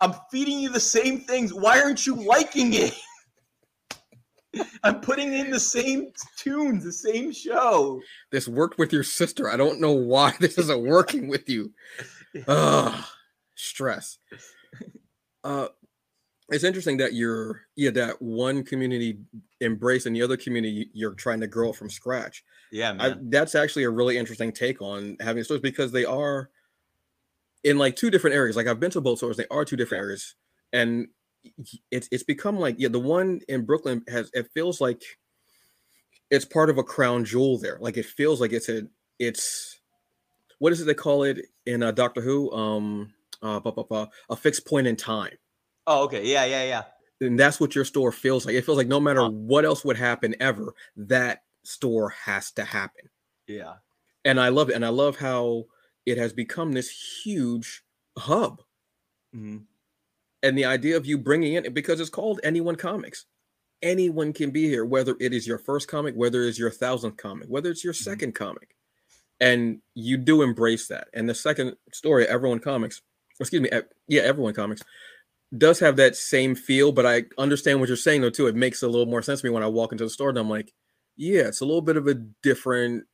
I'm 0.00 0.14
feeding 0.30 0.58
you 0.58 0.68
the 0.68 0.78
same 0.80 1.20
things. 1.20 1.54
Why 1.54 1.80
aren't 1.80 2.06
you 2.06 2.14
liking 2.14 2.74
it? 2.74 2.94
I'm 4.84 5.00
putting 5.00 5.32
in 5.32 5.50
the 5.50 5.60
same 5.60 6.12
tunes, 6.36 6.84
the 6.84 6.92
same 6.92 7.32
show. 7.32 8.02
This 8.30 8.46
worked 8.46 8.78
with 8.78 8.92
your 8.92 9.04
sister. 9.04 9.48
I 9.48 9.56
don't 9.56 9.80
know 9.80 9.92
why 9.92 10.34
this 10.40 10.58
isn't 10.58 10.84
working 10.84 11.28
with 11.28 11.48
you. 11.48 11.72
Ugh, 12.46 13.04
stress. 13.54 14.18
Uh, 15.42 15.68
it's 16.50 16.64
interesting 16.64 16.96
that 16.98 17.14
you're 17.14 17.62
yeah 17.76 17.90
that 17.90 18.20
one 18.20 18.64
community 18.64 19.18
embrace 19.60 20.06
and 20.06 20.14
the 20.14 20.22
other 20.22 20.36
community 20.36 20.90
you're 20.92 21.14
trying 21.14 21.40
to 21.40 21.46
grow 21.46 21.70
it 21.70 21.76
from 21.76 21.90
scratch. 21.90 22.44
Yeah, 22.70 22.96
I, 22.98 23.14
that's 23.20 23.54
actually 23.54 23.84
a 23.84 23.90
really 23.90 24.18
interesting 24.18 24.52
take 24.52 24.82
on 24.82 25.16
having 25.20 25.44
stores 25.44 25.60
because 25.60 25.92
they 25.92 26.04
are 26.04 26.50
in 27.64 27.78
like 27.78 27.96
two 27.96 28.10
different 28.10 28.36
areas. 28.36 28.56
Like 28.56 28.66
I've 28.66 28.80
been 28.80 28.90
to 28.92 29.00
both 29.00 29.18
stores; 29.18 29.36
they 29.36 29.46
are 29.50 29.64
two 29.64 29.76
different 29.76 30.02
areas, 30.02 30.34
and 30.72 31.08
it's 31.90 32.08
it's 32.10 32.22
become 32.22 32.58
like 32.58 32.76
yeah, 32.78 32.88
the 32.88 33.00
one 33.00 33.40
in 33.48 33.64
Brooklyn 33.64 34.02
has 34.08 34.30
it 34.32 34.48
feels 34.54 34.80
like 34.80 35.02
it's 36.30 36.44
part 36.44 36.70
of 36.70 36.78
a 36.78 36.82
crown 36.82 37.24
jewel 37.24 37.58
there. 37.58 37.78
Like 37.80 37.96
it 37.96 38.06
feels 38.06 38.40
like 38.40 38.52
it's 38.52 38.68
a 38.68 38.82
it's 39.18 39.80
what 40.58 40.72
is 40.72 40.80
it 40.80 40.84
they 40.84 40.94
call 40.94 41.24
it 41.24 41.40
in 41.66 41.82
uh, 41.82 41.92
Doctor 41.92 42.20
Who? 42.20 42.50
Um, 42.52 43.14
uh, 43.42 43.58
bu- 43.60 43.72
bu- 43.72 43.84
bu- 43.84 44.06
a 44.30 44.36
fixed 44.36 44.66
point 44.66 44.86
in 44.86 44.96
time. 44.96 45.32
Oh, 45.86 46.04
okay. 46.04 46.26
Yeah, 46.26 46.44
yeah, 46.44 46.64
yeah. 46.64 46.82
And 47.26 47.38
that's 47.38 47.60
what 47.60 47.74
your 47.74 47.84
store 47.84 48.12
feels 48.12 48.44
like. 48.46 48.54
It 48.54 48.64
feels 48.64 48.78
like 48.78 48.88
no 48.88 49.00
matter 49.00 49.20
Huh. 49.20 49.30
what 49.30 49.64
else 49.64 49.84
would 49.84 49.96
happen 49.96 50.34
ever, 50.40 50.74
that 50.96 51.44
store 51.64 52.10
has 52.10 52.50
to 52.52 52.64
happen 52.64 53.08
Yeah. 53.46 53.74
and 54.24 54.40
I 54.40 54.48
love 54.48 54.70
it. 54.70 54.74
And 54.74 54.84
I 54.84 54.88
love 54.88 55.16
how 55.16 55.66
it 56.06 56.18
has 56.18 56.32
become 56.32 56.72
this 56.72 57.22
huge 57.24 57.84
hub. 58.18 58.62
Mhm. 59.34 59.66
And 60.42 60.58
the 60.58 60.64
idea 60.64 60.96
of 60.96 61.06
you 61.06 61.18
bringing 61.18 61.54
in 61.54 61.64
it 61.64 61.74
because 61.74 62.00
it's 62.00 62.10
called 62.10 62.40
Anyone 62.42 62.74
Comics. 62.76 63.26
Anyone 63.82 64.32
can 64.32 64.50
be 64.50 64.68
here, 64.68 64.84
whether 64.84 65.16
it 65.20 65.32
is 65.32 65.46
your 65.46 65.58
first 65.58 65.86
comic, 65.88 66.14
whether 66.16 66.42
it's 66.42 66.58
your 66.58 66.70
thousandth 66.70 67.16
comic, 67.16 67.48
whether 67.48 67.70
it's 67.70 67.84
your 67.84 67.92
Mhm. 67.94 68.02
second 68.04 68.32
comic. 68.34 68.74
and 69.40 69.82
you 69.94 70.16
do 70.16 70.42
embrace 70.42 70.86
that. 70.86 71.08
And 71.14 71.28
the 71.28 71.34
second 71.34 71.76
story, 71.92 72.26
Everyone 72.28 72.60
Comics, 72.60 73.02
excuse 73.40 73.60
me, 73.60 73.68
yeah, 74.06 74.22
Everyone 74.22 74.54
Comics, 74.54 74.82
does 75.56 75.78
have 75.80 75.96
that 75.96 76.16
same 76.16 76.54
feel. 76.54 76.92
But 76.92 77.06
I 77.06 77.24
understand 77.38 77.80
what 77.80 77.88
you're 77.88 77.96
saying 77.96 78.22
though 78.22 78.30
too. 78.30 78.46
It 78.46 78.56
makes 78.56 78.82
a 78.82 78.88
little 78.88 79.06
more 79.06 79.22
sense 79.22 79.40
to 79.40 79.46
me 79.46 79.52
when 79.52 79.62
I 79.62 79.68
walk 79.68 79.92
into 79.92 80.04
the 80.04 80.10
store 80.10 80.30
and 80.30 80.38
I'm 80.38 80.50
like, 80.50 80.72
yeah, 81.16 81.42
it's 81.42 81.60
a 81.60 81.66
little 81.66 81.82
bit 81.82 81.96
of 81.96 82.06
a 82.06 82.14
different 82.14 83.04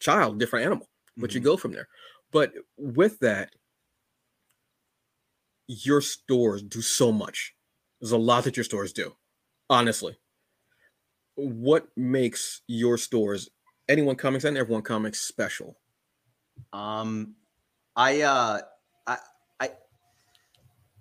child, 0.00 0.38
different 0.38 0.66
animal, 0.66 0.88
but 1.16 1.30
mm-hmm. 1.30 1.38
you 1.38 1.44
go 1.44 1.56
from 1.56 1.72
there. 1.72 1.88
But 2.32 2.52
with 2.76 3.18
that, 3.20 3.50
your 5.66 6.00
stores 6.00 6.62
do 6.62 6.80
so 6.80 7.12
much. 7.12 7.54
There's 8.00 8.12
a 8.12 8.18
lot 8.18 8.44
that 8.44 8.56
your 8.56 8.64
stores 8.64 8.92
do, 8.92 9.14
honestly. 9.68 10.16
What 11.34 11.88
makes 11.96 12.62
your 12.66 12.96
stores, 12.98 13.48
anyone 13.88 14.16
comics 14.16 14.44
and 14.44 14.56
everyone 14.56 14.82
comics, 14.82 15.20
special? 15.20 15.76
Um, 16.72 17.34
I, 17.94 18.22
uh, 18.22 18.60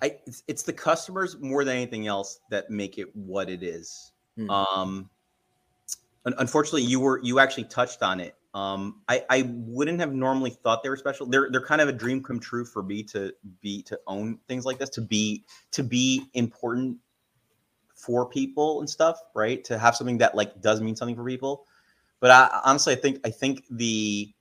I, 0.01 0.17
it's, 0.25 0.43
it's 0.47 0.63
the 0.63 0.73
customers 0.73 1.37
more 1.39 1.63
than 1.63 1.75
anything 1.75 2.07
else 2.07 2.39
that 2.51 2.69
make 2.69 2.97
it 2.97 3.15
what 3.15 3.49
it 3.49 3.63
is. 3.63 4.11
Mm. 4.37 4.49
Um, 4.49 5.09
unfortunately, 6.25 6.83
you 6.83 6.99
were 6.99 7.19
you 7.23 7.39
actually 7.39 7.65
touched 7.65 8.03
on 8.03 8.19
it. 8.19 8.35
Um, 8.53 9.01
I, 9.07 9.23
I 9.29 9.51
wouldn't 9.53 9.99
have 9.99 10.13
normally 10.13 10.49
thought 10.49 10.81
they 10.81 10.89
were 10.89 10.97
special. 10.97 11.25
They're 11.25 11.49
they're 11.51 11.65
kind 11.65 11.81
of 11.81 11.89
a 11.89 11.93
dream 11.93 12.23
come 12.23 12.39
true 12.39 12.65
for 12.65 12.83
me 12.83 13.03
to 13.03 13.33
be 13.61 13.81
to 13.83 13.99
own 14.07 14.39
things 14.47 14.65
like 14.65 14.79
this, 14.79 14.89
to 14.91 15.01
be 15.01 15.43
to 15.71 15.83
be 15.83 16.25
important 16.33 16.97
for 17.95 18.27
people 18.27 18.79
and 18.79 18.89
stuff, 18.89 19.19
right? 19.35 19.63
To 19.65 19.77
have 19.77 19.95
something 19.95 20.17
that 20.19 20.35
like 20.35 20.61
does 20.61 20.81
mean 20.81 20.95
something 20.95 21.15
for 21.15 21.25
people. 21.25 21.65
But 22.19 22.31
I 22.31 22.61
honestly 22.65 22.93
I 22.93 22.97
think 22.97 23.19
I 23.25 23.29
think 23.29 23.63
the 23.69 24.33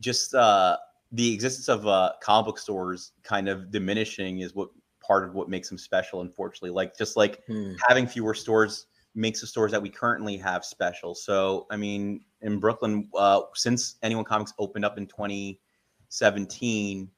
just 0.00 0.34
uh 0.34 0.76
the 1.12 1.32
existence 1.32 1.68
of 1.68 1.86
uh 1.86 2.12
comic 2.22 2.46
book 2.46 2.58
stores 2.58 3.12
kind 3.22 3.48
of 3.48 3.70
diminishing 3.70 4.40
is 4.40 4.54
what 4.54 4.70
part 5.00 5.24
of 5.24 5.34
what 5.34 5.48
makes 5.48 5.68
them 5.68 5.78
special, 5.78 6.20
unfortunately. 6.20 6.70
Like 6.70 6.96
just 6.96 7.16
like 7.16 7.44
hmm. 7.46 7.72
having 7.88 8.06
fewer 8.06 8.34
stores 8.34 8.86
makes 9.14 9.40
the 9.40 9.46
stores 9.46 9.72
that 9.72 9.82
we 9.82 9.88
currently 9.88 10.36
have 10.36 10.64
special. 10.64 11.14
So, 11.14 11.66
I 11.70 11.76
mean, 11.76 12.20
in 12.42 12.60
Brooklyn, 12.60 13.08
uh, 13.16 13.42
since 13.54 13.96
Anyone 14.02 14.24
Comics 14.24 14.52
opened 14.58 14.84
up 14.84 14.98
in 14.98 15.06
2017, 15.06 17.10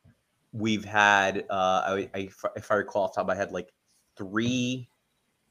we've 0.52 0.84
had, 0.84 1.44
uh, 1.50 1.82
I, 1.86 2.10
I, 2.14 2.28
if 2.56 2.70
I 2.70 2.74
recall 2.74 3.04
off 3.04 3.12
the 3.12 3.16
top 3.16 3.24
of 3.24 3.28
my 3.28 3.34
head, 3.34 3.52
like 3.52 3.72
three 4.16 4.88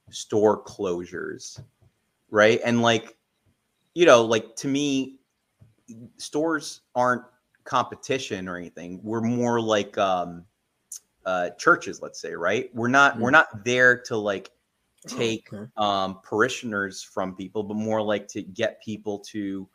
store 0.09 0.63
closures, 0.63 1.61
right? 2.29 2.59
And 2.63 2.81
like, 2.81 3.17
you 3.93 4.05
know, 4.05 4.23
like 4.23 4.55
to 4.57 4.67
me, 4.67 5.19
stores 6.17 6.81
aren't 6.95 7.23
competition 7.63 8.47
or 8.47 8.57
anything. 8.57 8.99
We're 9.03 9.21
more 9.21 9.61
like 9.61 9.97
um, 9.97 10.45
uh, 11.25 11.49
churches, 11.57 12.01
let's 12.01 12.21
say, 12.21 12.33
right? 12.33 12.69
We're 12.73 12.87
not, 12.87 13.13
mm-hmm. 13.13 13.23
we're 13.23 13.31
not 13.31 13.65
there 13.65 13.97
to 14.03 14.17
like 14.17 14.51
Oh, 15.09 15.17
take 15.17 15.49
oh, 15.51 15.57
okay. 15.57 15.71
um, 15.77 16.19
parishioners 16.23 17.01
from 17.01 17.35
people, 17.35 17.63
but 17.63 17.73
more 17.75 18.01
like 18.01 18.27
to 18.29 18.43
get 18.43 18.81
people 18.83 19.17
to 19.31 19.67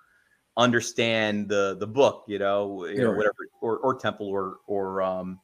understand 0.57 1.49
the 1.49 1.76
the 1.81 1.87
book, 1.87 2.25
you 2.29 2.38
know, 2.38 2.87
you 2.87 3.03
know 3.03 3.11
whatever, 3.11 3.35
or, 3.61 3.79
or 3.79 3.97
temple 3.97 4.29
or 4.29 4.59
or 4.69 5.03
um, 5.03 5.41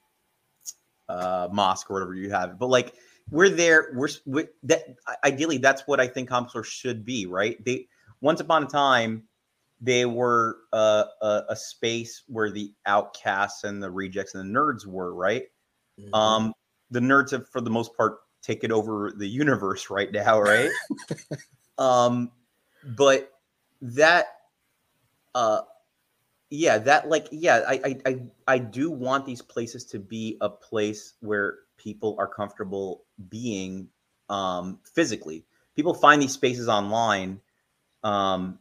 uh, 1.08 1.48
mosque 1.50 1.90
or 1.90 1.94
whatever 1.94 2.14
you 2.14 2.30
have. 2.30 2.60
But 2.60 2.68
like 2.68 2.94
we're 3.28 3.48
there, 3.48 3.92
we're, 3.96 4.08
we 4.24 4.46
that 4.62 4.84
ideally 5.24 5.58
that's 5.58 5.82
what 5.88 5.98
I 5.98 6.06
think 6.06 6.28
counselors 6.28 6.68
should 6.68 7.04
be, 7.04 7.26
right? 7.26 7.62
They 7.64 7.88
once 8.20 8.40
upon 8.40 8.62
a 8.62 8.66
time 8.66 9.24
they 9.80 10.06
were 10.06 10.58
uh, 10.72 11.06
a, 11.22 11.42
a, 11.48 11.56
space 11.56 12.22
where 12.28 12.52
the 12.52 12.72
outcasts 12.86 13.64
and 13.64 13.82
the 13.82 13.90
rejects 13.90 14.36
and 14.36 14.54
the 14.54 14.60
nerds 14.60 14.86
were, 14.86 15.12
right? 15.12 15.46
Mm-hmm. 16.02 16.14
Um, 16.14 16.52
the 16.90 17.00
nerds 17.00 17.30
have, 17.30 17.48
for 17.48 17.60
the 17.60 17.70
most 17.70 17.96
part, 17.96 18.18
taken 18.42 18.72
over 18.72 19.12
the 19.16 19.26
universe 19.26 19.88
right 19.88 20.10
now, 20.12 20.40
right? 20.40 20.70
um, 21.78 22.30
but 22.96 23.32
that, 23.80 24.26
uh, 25.34 25.62
yeah, 26.50 26.78
that 26.78 27.08
like, 27.08 27.28
yeah, 27.30 27.62
I, 27.66 27.80
I, 27.84 28.00
I, 28.04 28.22
I 28.46 28.58
do 28.58 28.90
want 28.90 29.24
these 29.24 29.40
places 29.40 29.84
to 29.86 29.98
be 29.98 30.36
a 30.40 30.50
place 30.50 31.14
where 31.20 31.60
people 31.78 32.16
are 32.18 32.26
comfortable 32.26 33.04
being, 33.28 33.88
um, 34.28 34.80
physically. 34.84 35.44
People 35.74 35.94
find 35.94 36.20
these 36.20 36.32
spaces 36.32 36.68
online, 36.68 37.40
um, 38.02 38.58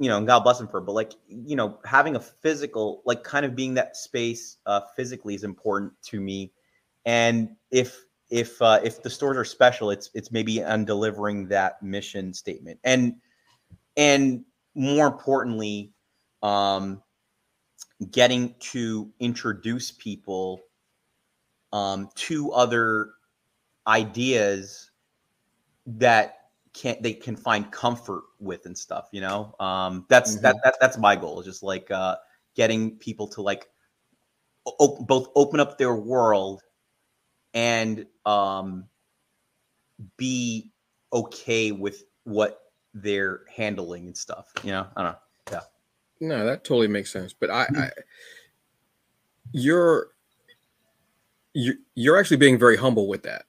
you 0.00 0.08
know, 0.08 0.18
and 0.18 0.26
God 0.26 0.40
bless 0.40 0.58
them 0.58 0.68
for, 0.68 0.78
it, 0.78 0.82
but 0.82 0.92
like, 0.92 1.12
you 1.28 1.54
know, 1.54 1.78
having 1.84 2.16
a 2.16 2.20
physical, 2.20 3.02
like, 3.04 3.22
kind 3.22 3.44
of 3.44 3.54
being 3.54 3.74
that 3.74 3.96
space, 3.96 4.56
uh, 4.66 4.80
physically 4.96 5.34
is 5.34 5.44
important 5.44 5.92
to 6.02 6.20
me. 6.20 6.52
And 7.08 7.56
if 7.70 8.04
if 8.28 8.60
uh, 8.60 8.80
if 8.84 9.02
the 9.02 9.08
stores 9.08 9.38
are 9.38 9.44
special, 9.44 9.90
it's 9.90 10.10
it's 10.12 10.30
maybe 10.30 10.62
on 10.62 10.84
delivering 10.84 11.48
that 11.48 11.82
mission 11.82 12.34
statement, 12.34 12.78
and 12.84 13.14
and 13.96 14.44
more 14.74 15.06
importantly, 15.06 15.94
um, 16.42 17.02
getting 18.10 18.54
to 18.60 19.10
introduce 19.20 19.90
people 19.90 20.60
um, 21.72 22.10
to 22.14 22.52
other 22.52 23.12
ideas 23.86 24.90
that 25.86 26.40
can 26.74 26.98
they 27.00 27.14
can 27.14 27.36
find 27.36 27.72
comfort 27.72 28.24
with 28.38 28.66
and 28.66 28.76
stuff. 28.76 29.08
You 29.12 29.22
know, 29.22 29.54
um, 29.60 30.04
that's 30.10 30.34
mm-hmm. 30.34 30.42
that, 30.42 30.56
that 30.62 30.76
that's 30.78 30.98
my 30.98 31.16
goal. 31.16 31.42
Just 31.42 31.62
like 31.62 31.90
uh, 31.90 32.16
getting 32.54 32.98
people 32.98 33.26
to 33.28 33.40
like 33.40 33.66
o- 34.66 35.02
both 35.06 35.28
open 35.34 35.58
up 35.58 35.78
their 35.78 35.94
world 35.94 36.64
and 37.54 38.06
um, 38.26 38.84
be 40.16 40.70
okay 41.12 41.72
with 41.72 42.04
what 42.24 42.60
they're 42.94 43.40
handling 43.54 44.06
and 44.06 44.16
stuff. 44.16 44.52
You 44.62 44.72
know, 44.72 44.86
I 44.96 45.02
don't 45.02 45.12
know. 45.12 45.18
Yeah. 45.52 45.60
No, 46.20 46.46
that 46.46 46.64
totally 46.64 46.88
makes 46.88 47.12
sense. 47.12 47.32
But 47.32 47.50
I, 47.50 47.66
I 47.76 47.90
you're 49.52 50.08
you 51.54 51.74
you're 51.94 52.18
actually 52.18 52.36
being 52.36 52.58
very 52.58 52.76
humble 52.76 53.08
with 53.08 53.22
that, 53.22 53.44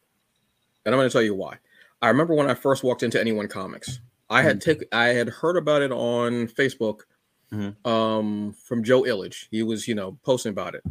and 0.86 0.94
I'm 0.94 1.00
going 1.00 1.10
to 1.10 1.14
tell 1.14 1.22
you 1.22 1.36
why. 1.36 1.58
I 2.02 2.08
remember 2.08 2.34
when 2.34 2.50
I 2.50 2.54
first 2.54 2.84
walked 2.84 3.04
into 3.04 3.20
Anyone 3.20 3.48
Comics, 3.48 4.00
I 4.30 4.42
had 4.42 4.60
mm-hmm. 4.60 4.80
take 4.80 4.88
I 4.92 5.10
had 5.10 5.30
heard 5.30 5.58
about 5.58 5.82
it 5.82 5.92
on 5.92 6.48
Facebook 6.48 7.02
mm-hmm. 7.52 7.90
um, 7.90 8.54
from 8.54 8.84
Joe 8.84 9.04
Illidge. 9.04 9.48
He 9.52 9.64
was 9.64 9.88
you 9.88 9.96
know 9.96 10.18
posting 10.24 10.52
about 10.52 10.76
it. 10.76 10.84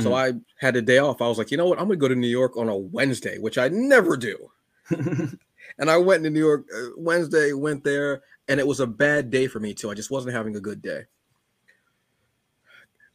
So 0.00 0.10
mm-hmm. 0.10 0.38
I 0.38 0.40
had 0.58 0.76
a 0.76 0.82
day 0.82 0.98
off. 0.98 1.20
I 1.20 1.28
was 1.28 1.38
like, 1.38 1.50
you 1.50 1.56
know 1.56 1.66
what? 1.66 1.78
I'm 1.78 1.86
gonna 1.86 1.96
go 1.96 2.08
to 2.08 2.14
New 2.14 2.28
York 2.28 2.56
on 2.56 2.68
a 2.68 2.76
Wednesday, 2.76 3.38
which 3.38 3.58
I 3.58 3.68
never 3.68 4.16
do. 4.16 4.50
and 4.90 5.90
I 5.90 5.96
went 5.96 6.24
to 6.24 6.30
New 6.30 6.40
York 6.40 6.66
uh, 6.74 6.88
Wednesday, 6.96 7.52
went 7.52 7.84
there, 7.84 8.22
and 8.48 8.60
it 8.60 8.66
was 8.66 8.80
a 8.80 8.86
bad 8.86 9.30
day 9.30 9.46
for 9.46 9.60
me 9.60 9.74
too. 9.74 9.90
I 9.90 9.94
just 9.94 10.10
wasn't 10.10 10.34
having 10.34 10.56
a 10.56 10.60
good 10.60 10.82
day. 10.82 11.04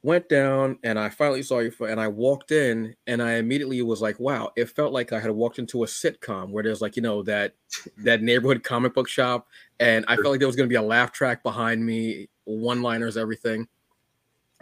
Went 0.01 0.30
down 0.30 0.77
and 0.84 1.00
I 1.00 1.10
finally 1.10 1.42
saw 1.42 1.60
you, 1.60 1.74
and 1.80 2.00
I 2.00 2.08
walked 2.08 2.51
in, 2.51 2.96
and 3.08 3.24
I 3.24 3.34
immediately 3.34 3.82
was 3.82 4.01
like, 4.01 4.20
"Wow!" 4.20 4.51
It 4.56 4.70
felt 4.70 4.94
like 4.94 5.12
I 5.12 5.20
had 5.20 5.32
walked 5.32 5.58
into 5.58 5.84
a 5.84 5.88
sitcom 5.88 6.50
where 6.50 6.63
there's 6.63 6.82
like 6.82 6.96
you 6.96 7.01
know 7.01 7.24
that 7.24 7.56
that 7.98 8.22
neighborhood 8.22 8.63
comic 8.63 8.94
book 8.94 9.08
shop, 9.08 9.48
and 9.80 10.06
I 10.08 10.15
felt 10.15 10.27
like 10.27 10.39
there 10.39 10.48
was 10.48 10.56
going 10.56 10.70
to 10.70 10.74
be 10.74 10.75
a 10.75 10.82
laugh 10.82 11.12
track 11.12 11.42
behind 11.42 11.84
me, 11.84 12.30
one-liners, 12.46 13.18
everything. 13.18 13.68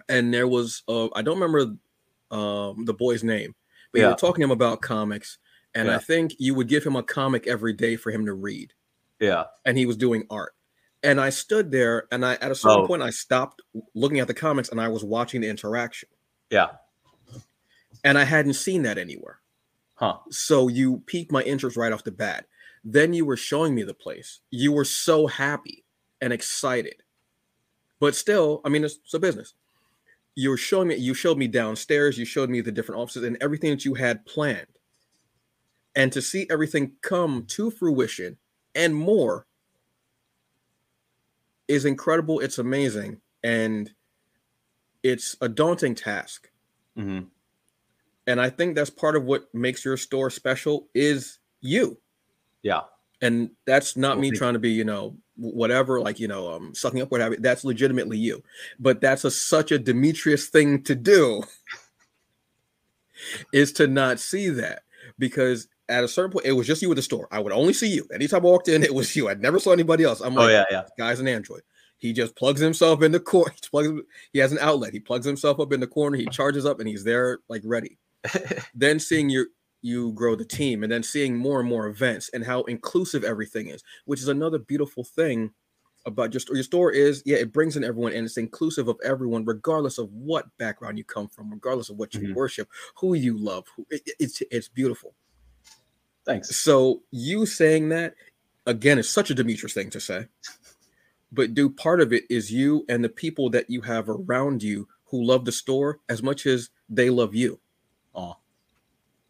And 0.09 0.33
there 0.33 0.47
was, 0.47 0.83
uh, 0.87 1.07
I 1.15 1.21
don't 1.21 1.39
remember 1.39 1.75
um, 2.33 2.85
the 2.85 2.93
boy's 2.93 3.23
name, 3.23 3.55
but 3.91 3.99
yeah. 3.99 4.05
you 4.05 4.09
were 4.11 4.17
talking 4.17 4.41
to 4.41 4.45
him 4.45 4.51
about 4.51 4.81
comics, 4.81 5.37
and 5.75 5.87
yeah. 5.87 5.95
I 5.95 5.99
think 5.99 6.33
you 6.39 6.55
would 6.55 6.67
give 6.67 6.83
him 6.83 6.95
a 6.95 7.03
comic 7.03 7.47
every 7.47 7.73
day 7.73 7.95
for 7.95 8.11
him 8.11 8.25
to 8.25 8.33
read. 8.33 8.73
Yeah, 9.19 9.45
and 9.63 9.77
he 9.77 9.85
was 9.85 9.97
doing 9.97 10.25
art. 10.29 10.53
And 11.03 11.21
I 11.21 11.29
stood 11.29 11.71
there, 11.71 12.07
and 12.11 12.25
I 12.25 12.33
at 12.35 12.51
a 12.51 12.55
certain 12.55 12.85
oh. 12.85 12.87
point 12.87 13.03
I 13.03 13.11
stopped 13.11 13.61
looking 13.93 14.19
at 14.19 14.27
the 14.27 14.33
comics, 14.33 14.69
and 14.69 14.81
I 14.81 14.87
was 14.87 15.03
watching 15.03 15.41
the 15.41 15.49
interaction. 15.49 16.09
Yeah, 16.49 16.69
and 18.03 18.17
I 18.17 18.23
hadn't 18.23 18.53
seen 18.53 18.83
that 18.83 18.97
anywhere. 18.97 19.39
Huh. 19.95 20.17
So 20.31 20.67
you 20.67 21.03
piqued 21.05 21.31
my 21.31 21.43
interest 21.43 21.77
right 21.77 21.93
off 21.93 22.03
the 22.03 22.11
bat. 22.11 22.47
Then 22.83 23.13
you 23.13 23.25
were 23.25 23.37
showing 23.37 23.75
me 23.75 23.83
the 23.83 23.93
place. 23.93 24.41
You 24.49 24.73
were 24.73 24.85
so 24.85 25.27
happy 25.27 25.85
and 26.19 26.33
excited. 26.33 27.03
But 27.99 28.15
still, 28.15 28.59
I 28.65 28.69
mean, 28.69 28.83
it's, 28.83 28.97
it's 29.05 29.13
a 29.13 29.19
business 29.19 29.53
you 30.35 30.49
were 30.49 30.57
showing 30.57 30.87
me 30.87 30.95
you 30.95 31.13
showed 31.13 31.37
me 31.37 31.47
downstairs 31.47 32.17
you 32.17 32.25
showed 32.25 32.49
me 32.49 32.61
the 32.61 32.71
different 32.71 32.99
offices 33.01 33.23
and 33.23 33.37
everything 33.41 33.71
that 33.71 33.85
you 33.85 33.95
had 33.95 34.25
planned. 34.25 34.67
And 35.95 36.11
to 36.11 36.21
see 36.21 36.47
everything 36.49 36.93
come 37.01 37.45
to 37.49 37.69
fruition 37.69 38.37
and 38.73 38.95
more 38.95 39.45
is 41.67 41.85
incredible 41.85 42.39
it's 42.39 42.57
amazing 42.57 43.21
and 43.43 43.91
it's 45.03 45.35
a 45.41 45.49
daunting 45.49 45.95
task. 45.95 46.49
Mm-hmm. 46.97 47.25
and 48.27 48.39
i 48.39 48.51
think 48.51 48.75
that's 48.75 48.91
part 48.91 49.15
of 49.15 49.23
what 49.23 49.45
makes 49.51 49.83
your 49.83 49.97
store 49.97 50.29
special 50.29 50.89
is 50.93 51.39
you. 51.59 51.97
Yeah 52.61 52.81
and 53.23 53.49
that's 53.65 53.95
not 53.95 54.19
me 54.19 54.31
trying 54.31 54.53
to 54.53 54.59
be 54.59 54.71
you 54.71 54.83
know 54.83 55.15
whatever 55.37 56.01
like 56.01 56.19
you 56.19 56.27
know 56.27 56.51
um 56.51 56.75
sucking 56.75 57.01
up 57.01 57.09
whatever 57.09 57.37
that's 57.37 57.63
legitimately 57.63 58.17
you. 58.17 58.43
But 58.79 58.99
that's 58.99 59.23
a 59.23 59.31
such 59.31 59.71
a 59.71 59.79
demetrius 59.79 60.49
thing 60.49 60.83
to 60.83 60.93
do 60.93 61.43
is 63.53 63.71
to 63.73 63.87
not 63.87 64.19
see 64.19 64.49
that 64.49 64.83
because 65.17 65.69
at 65.87 66.03
a 66.03 66.07
certain 66.07 66.31
point 66.31 66.45
it 66.45 66.51
was 66.51 66.67
just 66.67 66.81
you 66.81 66.91
at 66.91 66.97
the 66.97 67.01
store. 67.01 67.29
I 67.31 67.39
would 67.39 67.53
only 67.53 67.73
see 67.73 67.87
you. 67.87 68.05
Anytime 68.13 68.41
i 68.41 68.49
walked 68.49 68.67
in 68.67 68.83
it 68.83 68.93
was 68.93 69.15
you. 69.15 69.29
I 69.29 69.35
never 69.35 69.57
saw 69.57 69.71
anybody 69.71 70.03
else. 70.03 70.19
I'm 70.19 70.37
Oh 70.37 70.41
like 70.41 70.51
yeah, 70.51 70.65
yeah. 70.69 70.83
guy's 70.97 71.21
an 71.21 71.27
android. 71.29 71.61
He 71.97 72.11
just 72.11 72.35
plugs 72.35 72.59
himself 72.59 73.01
in 73.01 73.13
the 73.13 73.19
corner 73.31 73.53
he, 73.53 73.69
plugs, 73.69 74.01
he 74.33 74.39
has 74.39 74.51
an 74.51 74.59
outlet. 74.59 74.91
He 74.91 74.99
plugs 74.99 75.25
himself 75.25 75.61
up 75.61 75.71
in 75.71 75.79
the 75.79 75.87
corner. 75.87 76.17
He 76.17 76.25
charges 76.25 76.65
up 76.65 76.81
and 76.81 76.89
he's 76.89 77.05
there 77.05 77.39
like 77.47 77.61
ready. 77.63 77.97
Then 78.75 78.99
seeing 78.99 79.29
you 79.29 79.47
you 79.83 80.11
grow 80.13 80.35
the 80.35 80.45
team 80.45 80.81
and 80.81 80.91
then 80.91 81.03
seeing 81.03 81.35
more 81.37 81.59
and 81.59 81.69
more 81.69 81.87
events 81.87 82.29
and 82.33 82.43
how 82.43 82.63
inclusive 82.63 83.23
everything 83.23 83.67
is 83.67 83.83
which 84.05 84.19
is 84.21 84.27
another 84.29 84.57
beautiful 84.57 85.03
thing 85.03 85.51
about 86.05 86.31
just 86.31 86.49
your 86.49 86.63
store 86.63 86.91
is 86.91 87.21
yeah 87.25 87.37
it 87.37 87.53
brings 87.53 87.77
in 87.77 87.83
everyone 87.83 88.13
and 88.13 88.25
it's 88.25 88.37
inclusive 88.37 88.87
of 88.87 88.97
everyone 89.05 89.45
regardless 89.45 89.97
of 89.97 90.11
what 90.13 90.45
background 90.57 90.97
you 90.97 91.03
come 91.03 91.27
from 91.27 91.51
regardless 91.51 91.89
of 91.89 91.97
what 91.97 92.13
you 92.13 92.21
Mhm. 92.21 92.33
worship 92.33 92.67
who 92.95 93.13
you 93.13 93.37
love 93.37 93.65
who, 93.75 93.85
it- 93.89 94.01
it- 94.05 94.15
it's 94.19 94.41
it's 94.51 94.67
beautiful 94.69 95.13
Thanks. 96.25 96.55
so 96.55 97.03
you 97.11 97.45
saying 97.45 97.89
that 97.89 98.15
again 98.65 98.97
is 98.97 99.09
such 99.09 99.29
a 99.29 99.33
demetrius 99.35 99.73
thing 99.73 99.89
to 99.89 99.99
say 99.99 100.25
but 101.31 101.53
do 101.53 101.69
part 101.69 101.99
of 101.99 102.13
it 102.13 102.23
is 102.29 102.51
you 102.51 102.85
and 102.89 103.03
the 103.03 103.09
people 103.09 103.49
that 103.49 103.69
you 103.69 103.81
have 103.81 104.07
around 104.09 104.61
you 104.63 104.87
who 105.05 105.23
love 105.23 105.45
the 105.45 105.51
store 105.51 105.99
as 106.09 106.21
much 106.23 106.45
as 106.45 106.69
they 106.89 107.09
love 107.09 107.33
you 107.35 107.59
Aw. 108.13 108.33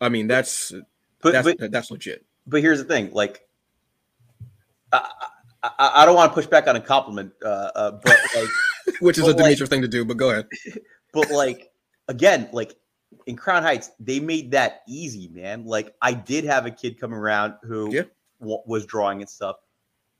I 0.02 0.10
mean 0.10 0.28
that's 0.28 0.72
But 1.22 1.32
that's 1.34 1.54
but 1.60 1.72
that's 1.72 1.92
legit 1.92 2.26
but 2.46 2.62
here's 2.62 2.80
the 2.80 2.86
thing, 2.86 3.10
like. 3.14 3.48
I, 4.92 5.10
I, 5.64 5.92
I 5.96 6.06
don't 6.06 6.16
want 6.16 6.32
to 6.32 6.36
push 6.36 6.46
back 6.46 6.68
on 6.68 6.76
a 6.76 6.82
compliment, 6.82 7.32
uh, 7.44 7.48
uh, 7.76 7.92
but 8.04 8.18
like, 8.36 8.50
which 9.00 9.18
is 9.18 9.24
a 9.28 9.34
But, 9.34 9.44
like- 9.44 9.58
thing 9.70 9.82
to 9.82 9.88
do 9.88 10.04
but 10.06 10.18
go 10.18 10.32
ahead 10.32 10.48
but 11.14 11.32
like, 11.32 11.72
again, 12.10 12.50
like 12.52 12.76
in 13.28 13.36
Crown 13.38 13.64
Heights, 13.64 13.92
they 14.00 14.20
made 14.20 14.52
that 14.52 14.82
easy, 14.88 15.30
man. 15.30 15.66
Like, 15.66 15.96
I 16.02 16.14
did 16.14 16.44
have 16.44 16.66
a 16.66 16.72
kid 16.72 17.00
come 17.00 17.14
around 17.14 17.54
who 17.64 17.94
Yeah. 17.94 18.02
wa- 18.40 18.62
was 18.66 18.86
drawing 18.86 19.22
and 19.22 19.30
stuff. 19.30 19.56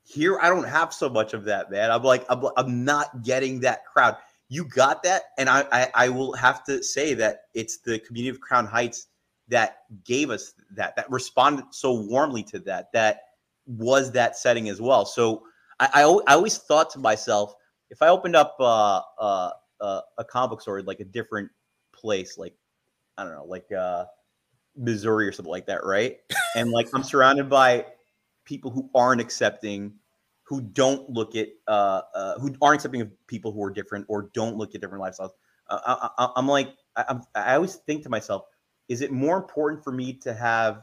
Here, 0.04 0.38
I 0.40 0.48
don't 0.48 0.64
have 0.68 0.92
so 0.94 1.08
much 1.10 1.34
of 1.34 1.44
that, 1.44 1.70
man. 1.70 1.90
I'm 1.90 2.02
like, 2.02 2.24
I'm, 2.30 2.42
I'm 2.56 2.84
not 2.84 3.22
getting 3.22 3.60
that 3.60 3.84
crowd. 3.86 4.16
You 4.48 4.64
got 4.64 5.02
that, 5.02 5.24
and 5.38 5.48
I, 5.48 5.66
I, 5.72 5.90
I 5.94 6.08
will 6.08 6.32
have 6.34 6.64
to 6.64 6.82
say 6.82 7.14
that 7.14 7.42
it's 7.54 7.78
the 7.78 7.98
community 7.98 8.30
of 8.30 8.40
Crown 8.40 8.66
Heights 8.66 9.08
that 9.48 9.78
gave 10.04 10.30
us 10.30 10.54
that, 10.72 10.96
that 10.96 11.10
responded 11.10 11.66
so 11.70 11.92
warmly 11.92 12.42
to 12.44 12.58
that, 12.60 12.92
that 12.92 13.20
was 13.66 14.12
that 14.12 14.36
setting 14.36 14.68
as 14.68 14.80
well. 14.80 15.04
So 15.04 15.42
I, 15.80 15.88
I, 15.94 16.00
I 16.02 16.34
always 16.34 16.58
thought 16.58 16.90
to 16.90 16.98
myself, 16.98 17.54
if 17.90 18.02
I 18.02 18.08
opened 18.08 18.36
up 18.36 18.56
uh, 18.58 19.00
uh, 19.18 19.50
uh, 19.80 20.00
a 20.18 20.24
comic 20.24 20.50
book 20.50 20.62
store, 20.62 20.82
like 20.82 21.00
a 21.00 21.04
different 21.04 21.50
place, 21.92 22.38
like 22.38 22.54
I 23.16 23.24
don't 23.24 23.32
know, 23.32 23.44
like 23.44 23.70
uh, 23.72 24.06
Missouri 24.76 25.28
or 25.28 25.32
something 25.32 25.50
like 25.50 25.66
that, 25.66 25.84
right? 25.84 26.18
And 26.56 26.70
like 26.70 26.88
I'm 26.94 27.02
surrounded 27.02 27.50
by 27.50 27.84
people 28.44 28.70
who 28.70 28.88
aren't 28.94 29.20
accepting, 29.20 29.94
who 30.44 30.60
don't 30.60 31.10
look 31.10 31.34
at, 31.34 31.48
uh, 31.66 32.02
uh, 32.14 32.38
who 32.38 32.54
aren't 32.62 32.76
accepting 32.76 33.00
of 33.00 33.10
people 33.26 33.50
who 33.50 33.62
are 33.64 33.70
different 33.70 34.06
or 34.08 34.30
don't 34.34 34.56
look 34.56 34.74
at 34.74 34.80
different 34.80 35.02
lifestyles. 35.02 35.30
Uh, 35.68 35.80
I, 35.84 36.24
I, 36.24 36.28
I'm 36.36 36.46
like, 36.46 36.68
I, 36.94 37.04
I'm, 37.08 37.22
I 37.34 37.56
always 37.56 37.74
think 37.74 38.04
to 38.04 38.08
myself, 38.08 38.44
is 38.88 39.00
it 39.00 39.10
more 39.10 39.36
important 39.36 39.82
for 39.82 39.92
me 39.92 40.12
to 40.12 40.34
have 40.34 40.82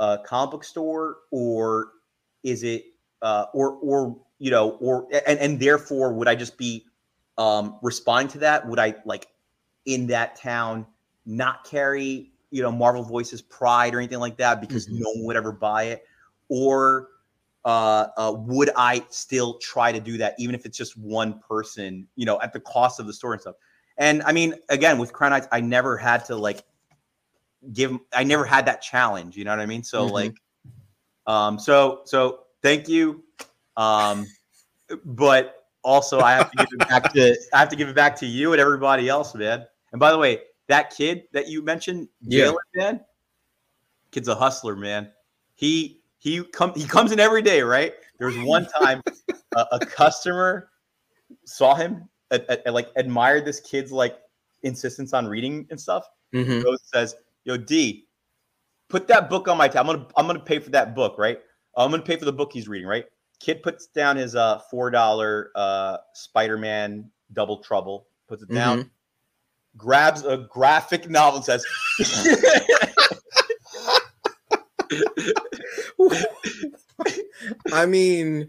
a 0.00 0.18
comic 0.24 0.50
book 0.52 0.64
store 0.64 1.16
or 1.30 1.88
is 2.42 2.62
it 2.62 2.84
uh, 3.22 3.46
or 3.54 3.72
or 3.82 4.16
you 4.38 4.50
know 4.50 4.70
or 4.80 5.08
and 5.26 5.38
and 5.38 5.60
therefore 5.60 6.12
would 6.12 6.28
I 6.28 6.34
just 6.34 6.56
be 6.58 6.86
um, 7.38 7.78
responding 7.82 8.28
to 8.32 8.38
that? 8.38 8.66
Would 8.68 8.78
I 8.78 8.94
like 9.04 9.28
in 9.86 10.06
that 10.08 10.36
town 10.36 10.86
not 11.24 11.64
carry 11.64 12.32
you 12.50 12.62
know 12.62 12.70
Marvel 12.72 13.02
Voices 13.02 13.42
Pride 13.42 13.94
or 13.94 13.98
anything 13.98 14.20
like 14.20 14.36
that 14.38 14.60
because 14.60 14.86
Mhm. 14.88 15.00
no 15.00 15.10
one 15.14 15.24
would 15.26 15.36
ever 15.36 15.52
buy 15.52 15.84
it, 15.84 16.04
or 16.48 17.08
uh, 17.64 18.06
uh, 18.16 18.32
would 18.36 18.70
I 18.76 19.04
still 19.10 19.58
try 19.58 19.90
to 19.90 19.98
do 20.00 20.16
that 20.18 20.34
even 20.38 20.54
if 20.54 20.64
it's 20.64 20.78
just 20.78 20.96
one 20.96 21.40
person, 21.40 22.06
you 22.14 22.24
know, 22.24 22.40
at 22.40 22.52
the 22.52 22.60
cost 22.60 23.00
of 23.00 23.06
the 23.06 23.12
store 23.12 23.32
and 23.32 23.40
stuff? 23.40 23.56
And 23.98 24.22
I 24.22 24.32
mean, 24.32 24.54
again, 24.68 24.98
with 24.98 25.12
Crown 25.12 25.32
Heights, 25.32 25.48
I 25.50 25.60
never 25.60 25.96
had 25.96 26.24
to 26.26 26.36
like 26.36 26.62
give. 27.72 27.98
I 28.12 28.24
never 28.24 28.44
had 28.44 28.66
that 28.66 28.82
challenge. 28.82 29.36
You 29.36 29.44
know 29.44 29.50
what 29.50 29.60
I 29.60 29.66
mean? 29.66 29.82
So 29.82 30.08
Mhm. 30.08 30.12
like, 30.12 30.34
um, 31.26 31.58
so 31.58 32.02
so 32.04 32.44
thank 32.62 32.88
you. 32.88 33.22
Um, 33.76 34.26
but 35.04 35.66
also 35.82 36.20
I 36.20 36.32
have 36.32 36.50
to 36.50 36.56
give 36.56 36.68
it 36.72 36.88
back 36.88 37.12
to 37.14 37.36
I 37.52 37.58
have 37.58 37.68
to 37.68 37.76
give 37.76 37.88
it 37.88 37.94
back 37.96 38.16
to 38.16 38.26
you 38.26 38.52
and 38.52 38.60
everybody 38.60 39.08
else, 39.08 39.34
man. 39.34 39.66
And 39.92 40.00
by 40.00 40.10
the 40.10 40.18
way, 40.18 40.42
that 40.68 40.90
kid 40.90 41.24
that 41.32 41.48
you 41.48 41.62
mentioned, 41.62 42.08
Yeah. 42.22 42.46
Jalen, 42.46 42.56
man, 42.74 43.00
kid's 44.10 44.28
a 44.28 44.34
hustler, 44.34 44.76
man. 44.76 45.10
He 45.54 46.00
he 46.18 46.42
come 46.44 46.72
he 46.74 46.86
comes 46.86 47.12
in 47.12 47.20
every 47.20 47.42
day, 47.42 47.62
right? 47.62 47.94
There 48.18 48.26
was 48.26 48.38
one 48.38 48.66
time 48.66 49.02
a, 49.54 49.66
a 49.72 49.80
customer 49.86 50.70
saw 51.44 51.74
him, 51.74 52.08
a, 52.30 52.68
a- 52.68 52.72
like 52.72 52.88
admired 52.96 53.44
this 53.44 53.60
kid's 53.60 53.92
like 53.92 54.18
insistence 54.62 55.12
on 55.12 55.26
reading 55.26 55.66
and 55.70 55.80
stuff. 55.80 56.08
Mhm. 56.34 56.62
Goes 56.62 56.80
says, 56.84 57.14
"Yo, 57.46 57.56
D, 57.56 58.06
put 58.90 59.08
that 59.08 59.30
book 59.30 59.48
on 59.48 59.56
my 59.56 59.68
tab. 59.68 59.88
I'm 59.88 59.96
gonna 59.96 60.06
I'm 60.16 60.26
gonna 60.26 60.40
pay 60.40 60.58
for 60.58 60.68
that 60.70 60.94
book, 60.94 61.16
right? 61.16 61.38
I'm 61.76 61.90
gonna 61.90 62.02
pay 62.02 62.16
for 62.16 62.26
the 62.26 62.32
book 62.32 62.52
he's 62.52 62.68
reading, 62.68 62.88
right?" 62.88 63.06
Kid 63.40 63.62
puts 63.62 63.86
down 63.86 64.16
his 64.16 64.34
uh 64.34 64.58
four 64.70 64.90
dollar 64.90 65.50
uh 65.54 65.98
Spider-Man 66.14 67.10
Double 67.32 67.58
Trouble, 67.62 68.08
puts 68.28 68.42
it 68.42 68.52
down, 68.52 68.80
Mm-hmm. 68.80 68.88
grabs 69.78 70.24
a 70.24 70.38
graphic 70.50 71.08
novel 71.08 71.36
and 71.38 71.44
says, 71.44 71.64
I 77.72 77.86
mean, 77.86 78.48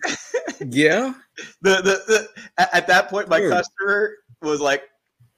yeah, 0.65 1.13
the, 1.61 1.75
the, 1.81 2.01
the 2.07 2.27
at, 2.57 2.73
at 2.73 2.87
that 2.87 3.09
point 3.09 3.29
my 3.29 3.39
Dude. 3.39 3.51
customer 3.51 4.13
was 4.41 4.59
like 4.61 4.83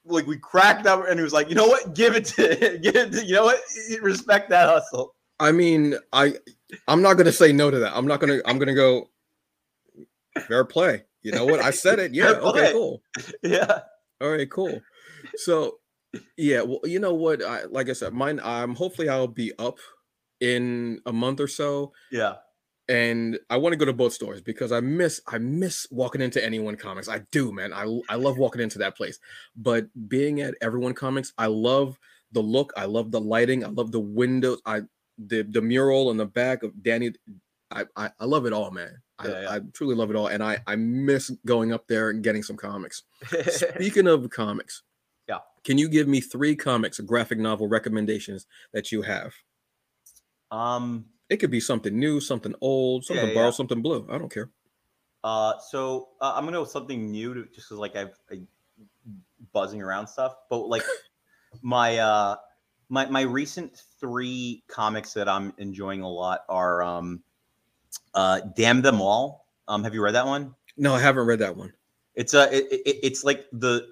like 0.09 0.27
we 0.27 0.37
cracked 0.37 0.85
up 0.85 1.07
and 1.07 1.19
he 1.19 1.23
was 1.23 1.33
like 1.33 1.49
you 1.49 1.55
know 1.55 1.67
what 1.67 1.93
give 1.95 2.15
it 2.15 2.25
to 2.25 2.77
give 2.81 2.95
it 2.95 3.11
to 3.13 3.25
you 3.25 3.35
know 3.35 3.45
what 3.45 3.61
respect 4.01 4.49
that 4.49 4.67
hustle 4.67 5.15
I 5.39 5.51
mean, 5.51 5.95
I 6.11 6.33
I'm 6.87 7.01
not 7.01 7.13
gonna 7.15 7.31
say 7.31 7.53
no 7.53 7.71
to 7.71 7.79
that. 7.79 7.95
I'm 7.95 8.05
not 8.05 8.19
gonna 8.19 8.39
I'm 8.45 8.59
gonna 8.59 8.75
go 8.75 9.09
fair 10.47 10.65
play. 10.65 11.05
You 11.21 11.31
know 11.31 11.45
what? 11.45 11.61
I 11.61 11.71
said 11.71 11.99
it. 11.99 12.13
Yeah, 12.13 12.31
okay, 12.31 12.71
cool. 12.71 13.01
yeah 13.43 13.79
All 14.21 14.29
right, 14.29 14.49
cool. 14.49 14.81
So 15.35 15.79
yeah, 16.37 16.61
well, 16.61 16.81
you 16.83 16.99
know 16.99 17.13
what? 17.13 17.43
I 17.43 17.65
like 17.65 17.89
I 17.89 17.93
said, 17.93 18.13
mine 18.13 18.39
I'm 18.43 18.75
hopefully 18.75 19.07
I'll 19.07 19.27
be 19.27 19.53
up 19.57 19.77
in 20.41 21.01
a 21.05 21.13
month 21.13 21.39
or 21.39 21.47
so. 21.47 21.93
yeah 22.11 22.35
And 22.89 23.39
I 23.51 23.57
want 23.57 23.73
to 23.73 23.77
go 23.77 23.85
to 23.85 23.93
both 23.93 24.13
stores 24.13 24.41
because 24.41 24.71
I 24.71 24.79
miss 24.79 25.21
I 25.27 25.37
miss 25.37 25.85
walking 25.91 26.21
into 26.21 26.43
anyone 26.43 26.75
comics. 26.75 27.07
I 27.07 27.19
do, 27.31 27.51
man. 27.53 27.71
I 27.71 27.83
I 28.09 28.15
love 28.15 28.37
walking 28.39 28.61
into 28.61 28.79
that 28.79 28.97
place. 28.97 29.19
But 29.55 29.87
being 30.09 30.41
at 30.41 30.55
everyone 30.59 30.93
comics, 30.95 31.31
I 31.37 31.45
love 31.45 31.99
the 32.31 32.41
look, 32.41 32.73
I 32.75 32.85
love 32.85 33.11
the 33.11 33.21
lighting, 33.21 33.63
I 33.63 33.67
love 33.67 33.91
the 33.91 33.99
windows, 33.99 34.59
I 34.65 34.81
the 35.19 35.43
the 35.43 35.61
mural 35.61 36.09
on 36.09 36.17
the 36.17 36.25
back 36.25 36.63
of 36.63 36.81
Danny. 36.81 37.11
I 37.69 37.85
I, 37.95 38.09
I 38.19 38.25
love 38.25 38.47
it 38.47 38.53
all, 38.53 38.71
man. 38.71 38.97
I, 39.19 39.27
Yeah, 39.27 39.41
yeah. 39.41 39.51
I 39.51 39.59
truly 39.73 39.93
love 39.95 40.09
it 40.09 40.15
all, 40.15 40.27
and 40.27 40.41
I 40.43 40.57
I 40.65 40.75
miss 40.75 41.29
going 41.45 41.71
up 41.71 41.87
there 41.87 42.09
and 42.09 42.23
getting 42.23 42.41
some 42.41 42.57
comics. 42.57 43.03
Speaking 43.49 44.07
of 44.07 44.27
comics, 44.31 44.81
Yeah. 45.27 45.39
can 45.63 45.77
you 45.77 45.89
give 45.89 46.07
me 46.07 46.21
three 46.21 46.55
comics, 46.55 46.99
graphic 47.01 47.37
novel 47.37 47.67
recommendations 47.67 48.47
that 48.73 48.91
you 48.91 49.03
have? 49.03 49.35
um 50.51 51.05
It 51.29 51.37
could 51.37 51.51
be 51.51 51.59
something 51.59 51.97
new, 51.97 52.19
something 52.19 52.55
old, 52.61 53.05
something 53.05 53.27
Yeah, 53.27 53.33
borrowed, 53.33 53.53
yeah. 53.53 53.57
something 53.57 53.81
blue. 53.81 54.07
I 54.09 54.17
don't 54.17 54.31
care. 54.31 54.49
uh 55.23 55.57
so 55.59 56.09
uh, 56.21 56.33
i'm 56.35 56.45
gonna 56.45 56.55
go 56.57 56.61
with 56.61 56.69
something 56.69 57.11
new 57.11 57.33
to, 57.33 57.43
just 57.53 57.67
because 57.69 57.77
like 57.77 57.95
i've 57.97 58.15
I, 58.31 58.39
buzzing 59.51 59.81
around 59.81 60.07
stuff 60.07 60.35
but 60.49 60.67
like 60.69 60.83
my 61.61 61.97
uh 61.97 62.35
my 62.87 63.05
my 63.07 63.21
recent 63.21 63.81
three 63.99 64.63
comics 64.69 65.13
that 65.13 65.27
i'm 65.27 65.53
enjoying 65.57 66.01
a 66.01 66.09
lot 66.09 66.41
are 66.47 66.81
um 66.83 67.21
uh 68.13 68.39
damn 68.55 68.81
them 68.81 69.01
all 69.01 69.47
um 69.67 69.83
have 69.83 69.93
you 69.93 70.01
read 70.01 70.15
that 70.15 70.25
one 70.25 70.55
No, 70.77 70.95
I 70.95 70.99
haven't 71.01 71.25
read 71.27 71.39
that 71.39 71.55
one. 71.57 71.73
It's 72.15 72.33
a 72.33 72.47
it, 72.55 72.71
it, 72.71 72.97
it's 73.03 73.23
like 73.25 73.45
the 73.51 73.87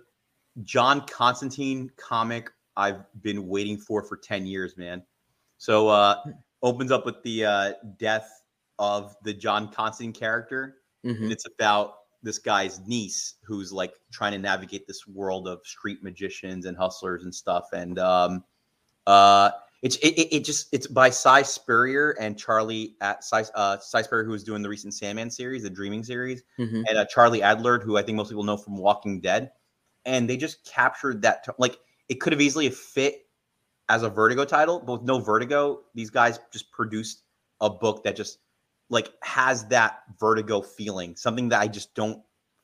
John 0.63 1.05
Constantine 1.07 1.91
comic 1.97 2.49
I've 2.77 3.03
been 3.21 3.47
waiting 3.49 3.77
for 3.77 4.01
for 4.03 4.15
10 4.15 4.45
years, 4.45 4.77
man. 4.77 5.03
So 5.57 5.89
uh 5.89 6.23
opens 6.63 6.91
up 6.91 7.05
with 7.05 7.21
the 7.23 7.45
uh 7.45 7.73
death 7.97 8.29
of 8.79 9.15
the 9.23 9.33
John 9.33 9.71
Constantine 9.71 10.13
character 10.13 10.77
Mhm. 11.05 11.23
and 11.23 11.31
it's 11.31 11.45
about 11.45 11.95
this 12.23 12.39
guy's 12.39 12.79
niece 12.87 13.35
who's 13.43 13.71
like 13.71 13.93
trying 14.11 14.31
to 14.33 14.39
navigate 14.39 14.87
this 14.87 15.05
world 15.07 15.47
of 15.47 15.59
street 15.65 16.03
magicians 16.03 16.65
and 16.65 16.75
hustlers 16.75 17.23
and 17.23 17.33
stuff 17.33 17.65
and 17.73 17.99
um 17.99 18.43
uh 19.05 19.51
It's 19.83 19.95
it, 19.97 20.17
it, 20.17 20.35
it 20.37 20.43
just 20.43 20.67
it's 20.73 20.87
by 20.87 21.09
Si 21.11 21.43
Spurrier 21.43 22.15
and 22.19 22.37
Charlie 22.37 22.95
at 22.99 23.23
Si, 23.23 23.43
uh, 23.53 23.77
Si 23.77 24.01
Spurrier, 24.03 24.25
who 24.25 24.31
was 24.31 24.43
doing 24.43 24.63
the 24.63 24.69
recent 24.69 24.95
Sandman 24.95 25.29
series, 25.29 25.61
the 25.63 25.69
Dreaming 25.69 26.03
series, 26.03 26.41
Mhm. 26.57 26.83
and 26.89 26.97
uh, 26.97 27.05
Charlie 27.05 27.41
Adlard, 27.41 27.83
who 27.83 27.95
I 27.95 28.01
think 28.01 28.15
most 28.15 28.29
people 28.29 28.43
know 28.43 28.57
from 28.57 28.75
Walking 28.77 29.21
Dead, 29.21 29.51
and 30.05 30.27
they 30.27 30.35
just 30.35 30.65
captured 30.65 31.21
that. 31.21 31.43
T- 31.45 31.51
like 31.59 31.77
it 32.09 32.15
could 32.15 32.33
have 32.33 32.41
easily 32.41 32.69
fit 32.71 33.26
as 33.89 34.03
a 34.03 34.09
Vertigo 34.09 34.45
title, 34.45 34.79
but 34.79 34.93
with 34.93 35.03
no 35.03 35.19
Vertigo, 35.19 35.81
these 35.95 36.09
guys 36.09 36.39
just 36.51 36.71
produced 36.71 37.23
a 37.61 37.69
book 37.69 38.03
that 38.03 38.15
just 38.15 38.39
like 38.89 39.11
has 39.21 39.65
that 39.67 39.99
Vertigo 40.19 40.61
feeling, 40.61 41.15
something 41.15 41.49
that 41.49 41.59
I 41.61 41.67
just 41.67 41.93
don't 41.95 42.21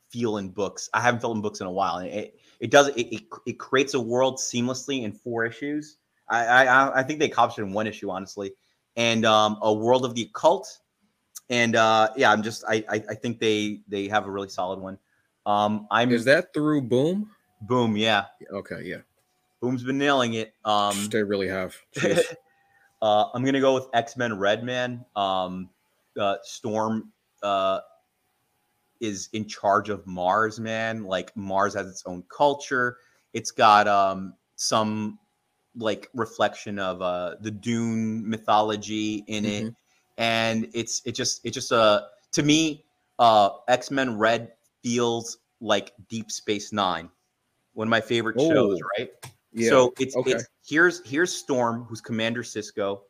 feel 0.09 0.37
in 0.37 0.49
books. 0.49 0.89
I 0.93 1.01
haven't 1.01 1.21
felt 1.21 1.35
in 1.35 1.41
books 1.41 1.59
in 1.61 1.67
a 1.67 1.71
while, 1.71 1.97
and 1.97 2.09
it 2.09 2.39
it 2.59 2.71
does 2.71 2.89
it 2.89 3.07
it, 3.11 3.23
it 3.45 3.59
creates 3.59 3.93
a 3.93 3.99
world 3.99 4.37
seamlessly 4.37 5.03
in 5.03 5.11
four 5.11 5.45
issues. 5.45 5.97
I 6.29 6.65
I, 6.65 6.99
I 6.99 7.03
think 7.03 7.19
they 7.19 7.25
accomplished 7.25 7.59
it 7.59 7.63
in 7.63 7.73
one 7.73 7.87
issue, 7.87 8.09
honestly, 8.09 8.53
and 8.95 9.25
um, 9.25 9.57
a 9.61 9.73
world 9.73 10.05
of 10.05 10.15
the 10.15 10.23
occult. 10.23 10.79
And 11.49 11.75
uh, 11.75 12.09
yeah, 12.15 12.31
I'm 12.31 12.43
just 12.43 12.63
I, 12.67 12.83
I 12.89 13.03
I 13.09 13.15
think 13.15 13.39
they 13.39 13.81
they 13.87 14.07
have 14.07 14.27
a 14.27 14.31
really 14.31 14.49
solid 14.49 14.79
one. 14.79 14.97
Um, 15.45 15.87
I'm 15.91 16.11
Is 16.11 16.25
that 16.25 16.53
through 16.53 16.83
Boom? 16.83 17.29
boom, 17.61 17.97
yeah, 17.97 18.25
Okay, 18.51 18.81
yeah. 18.83 18.97
Boom's 19.63 19.83
been 19.83 19.97
nailing 19.97 20.33
it. 20.33 20.53
Um, 20.65 21.07
they 21.09 21.23
really 21.23 21.47
have. 21.47 21.75
Uh, 23.01 23.29
I'm 23.33 23.43
gonna 23.43 23.59
go 23.59 23.73
with 23.73 23.87
X 23.93 24.15
Men 24.15 24.39
Red 24.39 24.63
Man. 24.63 25.03
Um, 25.17 25.69
uh, 26.17 26.37
Storm 26.41 27.11
uh, 27.43 27.81
is 29.01 29.27
in 29.33 29.45
charge 29.45 29.89
of 29.89 30.07
Mars, 30.07 30.57
man. 30.57 31.03
Like 31.03 31.35
Mars 31.35 31.73
has 31.73 31.85
its 31.89 32.03
own 32.05 32.23
culture. 32.29 32.99
It's 33.33 33.51
got 33.51 33.89
um, 33.89 34.35
some 34.55 35.19
like 35.75 36.09
reflection 36.13 36.79
of 36.79 37.01
uh, 37.01 37.35
the 37.41 37.51
Dune 37.51 38.29
mythology 38.29 39.25
in 39.27 39.43
it, 39.43 39.73
and 40.17 40.69
it's 40.73 41.01
it 41.03 41.11
just 41.11 41.45
it 41.45 41.51
just 41.51 41.73
uh 41.73 42.03
to 42.31 42.41
me 42.41 42.85
uh, 43.19 43.49
X 43.67 43.91
Men 43.91 44.17
Red 44.17 44.53
feels 44.81 45.39
like 45.59 45.91
Deep 46.07 46.31
Space 46.31 46.71
Nine, 46.71 47.09
one 47.73 47.89
of 47.89 47.89
my 47.89 47.99
favorite 47.99 48.39
shows. 48.39 48.79
Oh, 48.81 48.87
Right. 48.97 49.11
Yeah. 49.53 49.69
So 49.69 49.93
it's 49.99 50.15
okay. 50.15 50.31
it's 50.31 50.45
here's 50.65 51.07
here's 51.07 51.33
Storm, 51.33 51.85
who's 51.87 52.01
Commander 52.01 52.43
Sisko, 52.43 53.01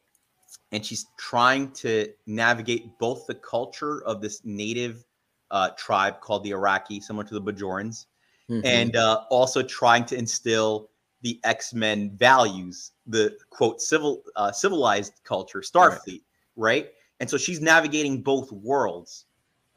and 0.72 0.86
she's 0.86 1.06
trying 1.18 1.72
to 1.72 2.10
navigate 2.26 2.98
both 3.00 3.26
the 3.28 3.36
culture 3.36 4.04
of 4.06 4.22
this 4.22 4.42
native 4.44 5.06
uh, 5.52 5.70
tribe 5.78 6.20
called 6.20 6.44
the 6.44 6.52
Arakki, 6.52 7.02
similar 7.02 7.24
to 7.26 7.34
the 7.34 7.42
Bajorans, 7.42 8.08
Mhm. 8.50 8.62
and 8.66 8.96
uh, 8.96 9.24
also 9.30 9.64
trying 9.64 10.06
to 10.06 10.18
instill 10.18 10.90
the 11.22 11.40
X 11.44 11.74
Men 11.74 12.16
values, 12.18 12.92
the 13.08 13.38
quote 13.50 13.82
civil 13.82 14.24
uh, 14.36 14.52
civilized 14.52 15.14
culture, 15.24 15.62
Starfleet, 15.62 16.24
right. 16.56 16.92
And 17.20 17.30
so 17.30 17.38
she's 17.38 17.62
navigating 17.62 18.22
both 18.22 18.52
worlds. 18.52 19.26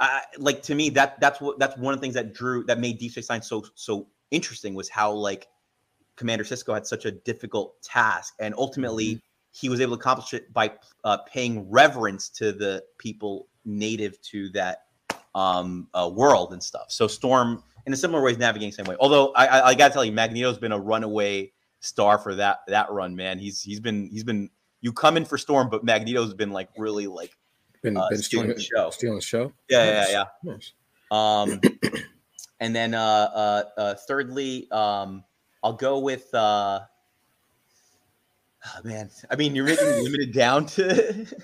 I, 0.00 0.22
like 0.38 0.62
to 0.64 0.74
me, 0.74 0.90
that 0.90 1.20
that's 1.20 1.40
what 1.40 1.58
that's 1.60 1.78
one 1.78 1.94
of 1.94 2.00
the 2.00 2.02
things 2.02 2.14
that 2.14 2.34
drew 2.34 2.64
that 2.64 2.80
made 2.80 2.98
Deep 2.98 3.12
Space 3.12 3.28
Nine 3.30 3.42
so 3.42 3.64
so 3.76 4.08
interesting 4.32 4.74
was 4.74 4.88
how 4.88 5.12
like 5.12 5.46
Commander 6.16 6.44
Sisko 6.44 6.74
had 6.74 6.86
such 6.86 7.04
a 7.04 7.10
difficult 7.10 7.80
task, 7.82 8.34
and 8.40 8.54
ultimately 8.56 9.20
he 9.52 9.68
was 9.68 9.80
able 9.80 9.96
to 9.96 10.00
accomplish 10.00 10.34
it 10.34 10.52
by 10.52 10.72
uh, 11.04 11.18
paying 11.18 11.68
reverence 11.70 12.28
to 12.30 12.52
the 12.52 12.84
people 12.98 13.48
native 13.64 14.20
to 14.22 14.48
that 14.50 14.84
um, 15.34 15.88
uh, 15.94 16.10
world 16.12 16.52
and 16.52 16.62
stuff. 16.62 16.86
So 16.88 17.06
Storm, 17.06 17.62
in 17.86 17.92
a 17.92 17.96
similar 17.96 18.22
way, 18.22 18.32
is 18.32 18.38
navigating 18.38 18.70
the 18.70 18.76
same 18.76 18.86
way. 18.86 18.96
Although 19.00 19.32
I, 19.34 19.46
I, 19.46 19.66
I 19.68 19.74
gotta 19.74 19.92
tell 19.92 20.04
you, 20.04 20.12
Magneto's 20.12 20.58
been 20.58 20.72
a 20.72 20.78
runaway 20.78 21.52
star 21.80 22.18
for 22.18 22.34
that 22.34 22.60
that 22.68 22.90
run, 22.90 23.14
man. 23.14 23.38
He's 23.38 23.62
he's 23.62 23.80
been 23.80 24.08
he's 24.10 24.24
been 24.24 24.50
you 24.80 24.92
come 24.92 25.16
in 25.16 25.24
for 25.24 25.38
Storm, 25.38 25.68
but 25.70 25.84
Magneto's 25.84 26.34
been 26.34 26.50
like 26.50 26.68
really 26.76 27.06
like 27.06 27.36
been, 27.82 27.96
uh, 27.96 28.08
been 28.08 28.18
stealing 28.18 28.46
stealing 28.46 28.56
the 28.56 28.62
show. 28.62 28.90
Stealing 28.90 29.16
the 29.16 29.22
show. 29.22 29.52
yeah 29.68 30.00
Nice. 30.00 30.10
yeah 30.10 30.24
yeah. 30.42 30.52
Nice. 30.52 30.72
Um, 31.10 31.60
and 32.60 32.74
then 32.74 32.94
uh, 32.94 32.98
uh, 32.98 33.62
uh, 33.76 33.94
thirdly, 34.08 34.70
um, 34.70 35.24
I'll 35.66 35.72
go 35.72 35.98
with. 35.98 36.32
Uh, 36.32 36.80
oh, 38.64 38.80
man, 38.84 39.10
I 39.28 39.34
mean, 39.34 39.56
you're 39.56 39.64
making 39.64 39.84
limited 40.02 40.32
down 40.32 40.66
to. 40.66 41.26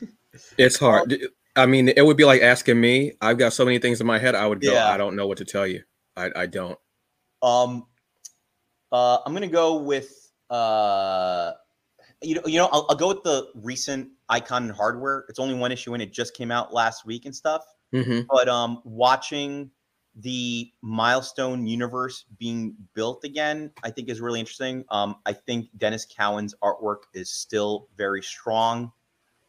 It's 0.56 0.78
hard. 0.78 1.14
I 1.56 1.66
mean, 1.66 1.88
it 1.88 2.00
would 2.00 2.16
be 2.16 2.24
like 2.24 2.40
asking 2.40 2.80
me. 2.80 3.12
I've 3.20 3.36
got 3.36 3.52
so 3.52 3.66
many 3.66 3.78
things 3.78 4.00
in 4.00 4.06
my 4.06 4.18
head. 4.18 4.34
I 4.34 4.46
would 4.46 4.62
go. 4.62 4.72
Yeah. 4.72 4.88
I 4.88 4.96
don't 4.96 5.14
know 5.14 5.26
what 5.26 5.36
to 5.38 5.44
tell 5.44 5.66
you. 5.66 5.82
I, 6.16 6.30
I 6.34 6.46
don't. 6.46 6.78
um, 7.42 7.84
uh, 8.90 9.18
I'm 9.26 9.34
gonna 9.34 9.48
go 9.48 9.82
with. 9.82 10.32
Uh, 10.48 11.52
you 12.22 12.36
know, 12.36 12.42
you 12.46 12.58
know, 12.58 12.70
I'll, 12.72 12.86
I'll 12.88 12.96
go 12.96 13.08
with 13.08 13.22
the 13.24 13.48
recent 13.56 14.08
Icon 14.30 14.62
and 14.62 14.72
Hardware. 14.72 15.26
It's 15.28 15.38
only 15.38 15.54
one 15.54 15.70
issue 15.70 15.92
and 15.92 16.02
it 16.02 16.14
just 16.14 16.34
came 16.34 16.50
out 16.50 16.72
last 16.72 17.04
week 17.04 17.26
and 17.26 17.36
stuff. 17.36 17.62
hmm 17.92 18.20
but 18.30 18.48
um 18.48 18.80
watching 18.84 19.70
the 20.16 20.70
milestone 20.82 21.66
universe 21.66 22.26
being 22.38 22.74
built 22.94 23.24
again 23.24 23.70
i 23.82 23.90
think 23.90 24.08
is 24.10 24.20
really 24.20 24.40
interesting. 24.40 24.84
Um 24.90 25.16
i 25.24 25.32
think 25.32 25.68
denys 25.78 26.06
cowan's 26.08 26.54
artwork 26.62 27.04
is 27.14 27.30
still 27.30 27.88
very 27.96 28.22
strong. 28.22 28.92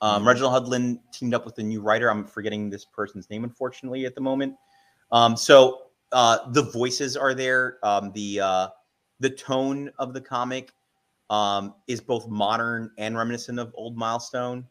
Um 0.02 0.24
Mhm. 0.24 0.28
reginald 0.28 0.54
hudlin 0.54 1.00
teamed 1.12 1.34
up 1.34 1.46
with 1.46 1.58
a 1.58 1.64
new 1.64 1.82
writer. 1.82 2.10
I'm 2.10 2.26
forgetting 2.26 2.70
this 2.70 2.86
person's 2.86 3.30
name 3.30 3.44
unfortunately 3.44 4.06
at 4.06 4.16
the 4.16 4.22
moment. 4.22 4.56
Um 5.12 5.36
so 5.36 5.88
uh 6.14 6.50
the 6.52 6.64
voices 6.64 7.18
are 7.18 7.34
there. 7.34 7.78
Um 7.84 8.12
the 8.14 8.40
uh 8.40 8.68
the 9.20 9.30
tone 9.30 9.92
of 10.00 10.14
the 10.14 10.22
comic 10.22 10.72
um 11.30 11.76
is 11.88 12.00
both 12.00 12.28
modern 12.30 12.92
and 12.98 13.18
reminiscent 13.18 13.60
of 13.60 13.74
old 13.76 13.98
milestone. 13.98 14.66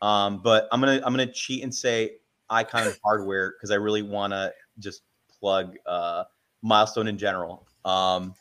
Um 0.00 0.40
but 0.42 0.68
i'm 0.72 0.80
gonna 0.80 1.02
i'm 1.04 1.12
gonna 1.12 1.30
cheat 1.30 1.62
and 1.62 1.74
say 1.74 2.12
icon 2.50 2.94
hardware 3.04 3.52
because 3.52 3.70
I 3.70 3.76
really 3.76 4.02
want 4.02 4.32
to 4.32 4.52
just 4.78 5.02
plug 5.44 5.76
uh, 5.84 6.24
milestone 6.62 7.06
in 7.06 7.18
general. 7.18 7.66
Um, 7.84 8.34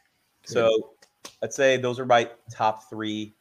so 0.45 0.93
I'd 1.41 1.51
say 1.51 1.75
those 1.75 1.99
are 1.99 2.05
my 2.05 2.29
top 2.49 2.89
three 2.89 3.35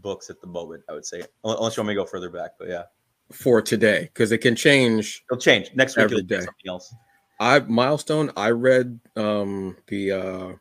books 0.00 0.30
at 0.30 0.40
the 0.40 0.46
moment. 0.46 0.84
I 0.88 0.94
would 0.94 1.04
say, 1.04 1.22
unless 1.44 1.76
you 1.76 1.82
want 1.82 1.88
me 1.88 1.94
to 1.94 2.00
go 2.00 2.06
further 2.06 2.30
back, 2.30 2.52
but 2.58 2.68
yeah, 2.68 2.84
For 3.30 3.60
today, 3.60 4.08
because 4.14 4.32
it 4.32 4.38
can 4.38 4.56
change. 4.56 5.22
it'll 5.30 5.38
change 5.38 5.70
next 5.74 5.96
week. 5.98 6.04
Every 6.04 6.22
day. 6.22 6.36
something 6.36 6.68
else. 6.68 6.94
I 7.38 7.58
milestone. 7.60 8.32
I 8.38 8.50
read 8.52 8.98
um 9.16 9.76
the 9.88 10.12
uh 10.12 10.52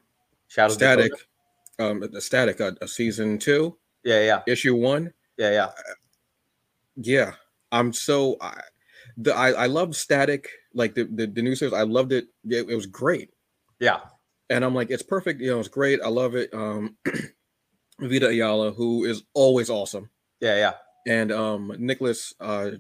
Shadows 0.50 0.76
static, 0.76 1.14
um 1.80 2.02
the 2.12 2.20
static, 2.20 2.60
a 2.60 2.76
uh, 2.82 2.88
season 2.88 3.40
two, 3.40 3.78
Yeah, 4.04 4.22
yeah, 4.22 4.42
issue 4.48 4.76
one. 4.76 5.14
yeah, 5.38 5.52
yeah. 5.52 5.70
Yeah, 6.98 7.34
I'm 7.72 7.94
so 7.94 8.36
I, 8.42 8.60
the 9.16 9.34
I 9.34 9.52
I 9.52 9.66
love 9.68 9.96
static 9.96 10.50
like 10.78 10.96
the 10.96 11.04
the, 11.06 11.28
the 11.28 11.42
new 11.42 11.56
series. 11.56 11.74
I 11.74 11.84
loved 11.84 12.14
it. 12.14 12.28
it. 12.50 12.70
It 12.70 12.76
was 12.76 12.86
great, 12.86 13.32
Yeah, 13.80 14.00
and 14.50 14.64
I'm 14.64 14.74
like, 14.76 14.90
it's 14.92 15.04
perfect. 15.04 15.42
You 15.42 15.52
know, 15.52 15.60
it's 15.60 15.68
great. 15.68 16.00
I 16.02 16.08
love 16.10 16.36
it. 16.36 16.54
Um, 16.54 16.96
Vita 18.00 18.28
Ayala, 18.30 18.72
who 18.72 19.06
is 19.06 19.24
always 19.34 19.70
awesome, 19.70 20.10
yeah, 20.40 20.56
yeah, 20.56 20.74
and 21.08 21.32
um 21.32 21.74
Nikolas 21.80 22.34
uh 22.40 22.72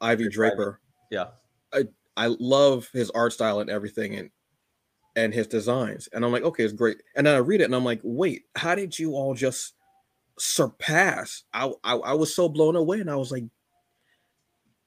Ivey 0.00 0.28
Draper. 0.28 0.80
yeah. 1.10 1.26
I 2.18 2.28
love 2.40 2.88
his 2.94 3.10
art 3.10 3.34
style 3.34 3.60
and 3.60 3.68
everything, 3.68 4.14
and 4.16 4.30
and 5.16 5.34
his 5.34 5.46
designs. 5.46 6.08
And 6.12 6.24
I'm 6.24 6.32
like, 6.32 6.44
okay, 6.44 6.64
it's 6.64 6.72
great. 6.72 6.96
And 7.14 7.26
then 7.26 7.34
I 7.34 7.38
read 7.38 7.60
it, 7.60 7.64
and 7.64 7.74
I'm 7.74 7.84
like, 7.84 8.00
wait, 8.02 8.44
how 8.54 8.74
did 8.74 8.98
you 8.98 9.12
all 9.12 9.34
just 9.34 9.74
surpass? 10.38 11.44
I 11.52 11.72
I, 11.84 11.96
I 11.96 12.12
was 12.14 12.34
so 12.34 12.48
blown 12.48 12.76
away, 12.76 13.00
and 13.00 13.10
I 13.10 13.16
was 13.16 13.30
like. 13.32 13.44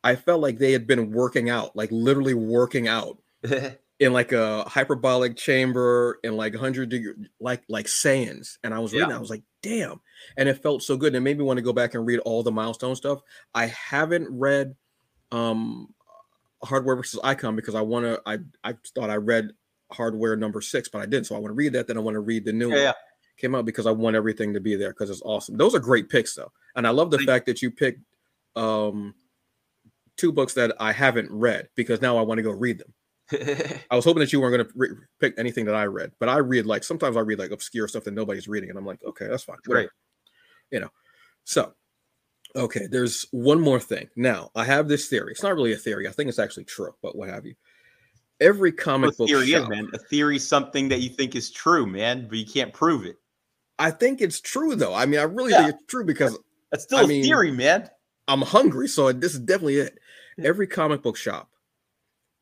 I 0.04 0.16
felt 0.16 0.42
like 0.42 0.58
they 0.58 0.72
had 0.72 0.88
been 0.88 1.12
working 1.12 1.50
out, 1.50 1.76
like 1.76 1.92
literally 1.92 2.34
working 2.34 2.88
out 2.88 3.18
in 4.00 4.14
like 4.14 4.32
a 4.32 4.64
hyperbolic 4.64 5.36
chamber 5.36 6.20
in 6.24 6.38
like 6.38 6.54
100 6.54 6.90
degree 6.90 7.14
like 7.40 7.64
like 7.68 7.88
Saiyans. 7.88 8.58
And 8.64 8.74
I 8.74 8.80
was 8.80 8.94
reading, 8.94 9.10
Yeah. 9.10 9.18
I 9.18 9.20
was 9.20 9.30
like, 9.30 9.44
damn. 9.62 10.00
And 10.38 10.48
it 10.48 10.62
felt 10.64 10.84
so 10.84 10.96
good. 10.96 11.08
And 11.08 11.18
it 11.18 11.22
made 11.22 11.38
me 11.38 11.44
want 11.44 11.58
to 11.58 11.64
go 11.64 11.74
back 11.74 11.94
and 11.96 12.06
read 12.06 12.20
all 12.20 12.44
the 12.44 12.52
milestone 12.52 12.96
stuff. 12.96 13.22
I 13.54 13.68
haven't 13.68 14.28
read 14.30 14.76
um 15.32 15.94
hardware 16.64 16.96
versus 16.96 17.20
icon 17.24 17.56
because 17.56 17.76
I 17.76 17.82
want 17.82 18.06
to 18.06 18.22
I 18.26 18.40
I 18.64 18.76
thought 18.96 19.10
I 19.10 19.18
read 19.18 19.52
hardware 19.92 20.36
number 20.36 20.62
six, 20.62 20.88
but 20.88 21.02
I 21.02 21.06
didn't. 21.06 21.26
So 21.26 21.36
I 21.36 21.40
want 21.40 21.52
to 21.52 21.56
read 21.56 21.74
that. 21.74 21.88
Then 21.88 21.98
I 21.98 22.02
want 22.02 22.16
to 22.16 22.22
read 22.22 22.46
the 22.46 22.54
new 22.54 22.70
yeah, 22.70 22.76
one 22.76 22.84
yeah. 22.84 22.94
came 23.38 23.54
out 23.56 23.66
because 23.66 23.86
I 23.86 23.92
want 23.92 24.16
everything 24.16 24.54
to 24.54 24.60
be 24.62 24.76
there 24.76 24.92
because 24.92 25.10
it's 25.10 25.22
awesome. 25.26 25.58
Those 25.58 25.76
are 25.76 25.80
great 25.80 26.10
picks 26.10 26.36
though, 26.36 26.52
and 26.76 26.88
I 26.88 26.92
love 26.92 27.12
the 27.12 27.18
Thank- 27.18 27.30
fact 27.30 27.46
that 27.48 27.62
you 27.62 27.70
picked 27.72 28.02
um 28.56 29.14
two 30.20 30.32
books 30.32 30.54
that 30.56 30.76
I 30.80 30.92
haven't 30.92 31.30
read 31.32 31.70
because 31.76 32.02
now 32.02 32.18
I 32.18 32.22
want 32.22 32.38
to 32.38 32.44
go 32.44 32.52
read 32.52 32.80
them. 32.80 32.94
I 33.92 33.96
was 33.96 34.06
hoping 34.06 34.22
that 34.22 34.34
you 34.34 34.42
weren't 34.42 34.56
going 34.58 34.66
to 34.68 34.74
re- 34.76 35.06
pick 35.20 35.34
anything 35.38 35.66
that 35.66 35.76
I 35.76 35.86
read, 35.86 36.12
but 36.20 36.30
I 36.30 36.38
read 36.38 36.66
like 36.66 36.84
sometimes 36.84 37.16
I 37.16 37.22
read 37.22 37.40
like 37.40 37.52
obscure 37.52 37.88
stuff 37.88 38.04
that 38.06 38.14
nobody's 38.14 38.48
reading, 38.48 38.70
and 38.70 38.78
I'm 38.78 38.86
like, 38.86 39.04
okay, 39.04 39.28
that's 39.28 39.44
fine. 39.44 39.58
Great. 39.64 39.74
whatever. 39.76 39.94
You 40.72 40.80
know, 40.82 40.90
so 41.44 41.74
okay, 42.56 42.88
there's 42.90 43.26
one 43.32 43.60
more 43.62 43.80
thing. 43.80 44.10
Now 44.16 44.50
I 44.56 44.66
have 44.66 44.88
this 44.88 45.08
theory. 45.08 45.32
It's 45.32 45.44
not 45.44 45.56
really 45.56 45.74
a 45.74 45.78
theory. 45.78 46.08
I 46.08 46.12
think 46.12 46.30
it's 46.30 46.40
actually 46.40 46.66
true, 46.66 46.94
but 47.02 47.16
what 47.16 47.30
have 47.30 47.46
you? 47.46 47.54
Every 48.42 48.72
comic 48.72 49.10
What 49.10 49.18
book 49.18 49.28
theory 49.30 49.52
is, 49.54 49.68
man? 49.68 49.90
A 49.94 49.98
theory 50.00 50.38
is 50.38 50.48
something 50.48 50.90
that 50.90 51.02
you 51.02 51.10
think 51.10 51.36
is 51.36 51.52
true, 51.52 51.86
man, 51.86 52.28
but 52.30 52.38
you 52.38 52.46
can't 52.46 52.74
prove 52.74 53.06
it. 53.06 53.18
I 53.78 53.92
think 53.92 54.22
it's 54.22 54.40
true 54.42 54.76
though. 54.76 54.94
I 54.94 55.06
mean, 55.06 55.20
I 55.20 55.24
really 55.24 55.52
Yeah. 55.52 55.66
think 55.68 55.76
it's 55.76 55.86
true 55.88 56.06
because 56.06 56.38
That's 56.72 56.84
still 56.84 57.00
I 57.00 57.04
a 57.04 57.08
mean- 57.08 57.24
theory, 57.24 57.52
man. 57.52 57.90
I'm 58.28 58.42
hungry, 58.42 58.88
so 58.88 59.12
this 59.12 59.34
is 59.34 59.40
definitely 59.40 59.78
it. 59.78 59.99
Every 60.44 60.68
comic 60.68 61.02
book 61.02 61.18
shop 61.18 61.50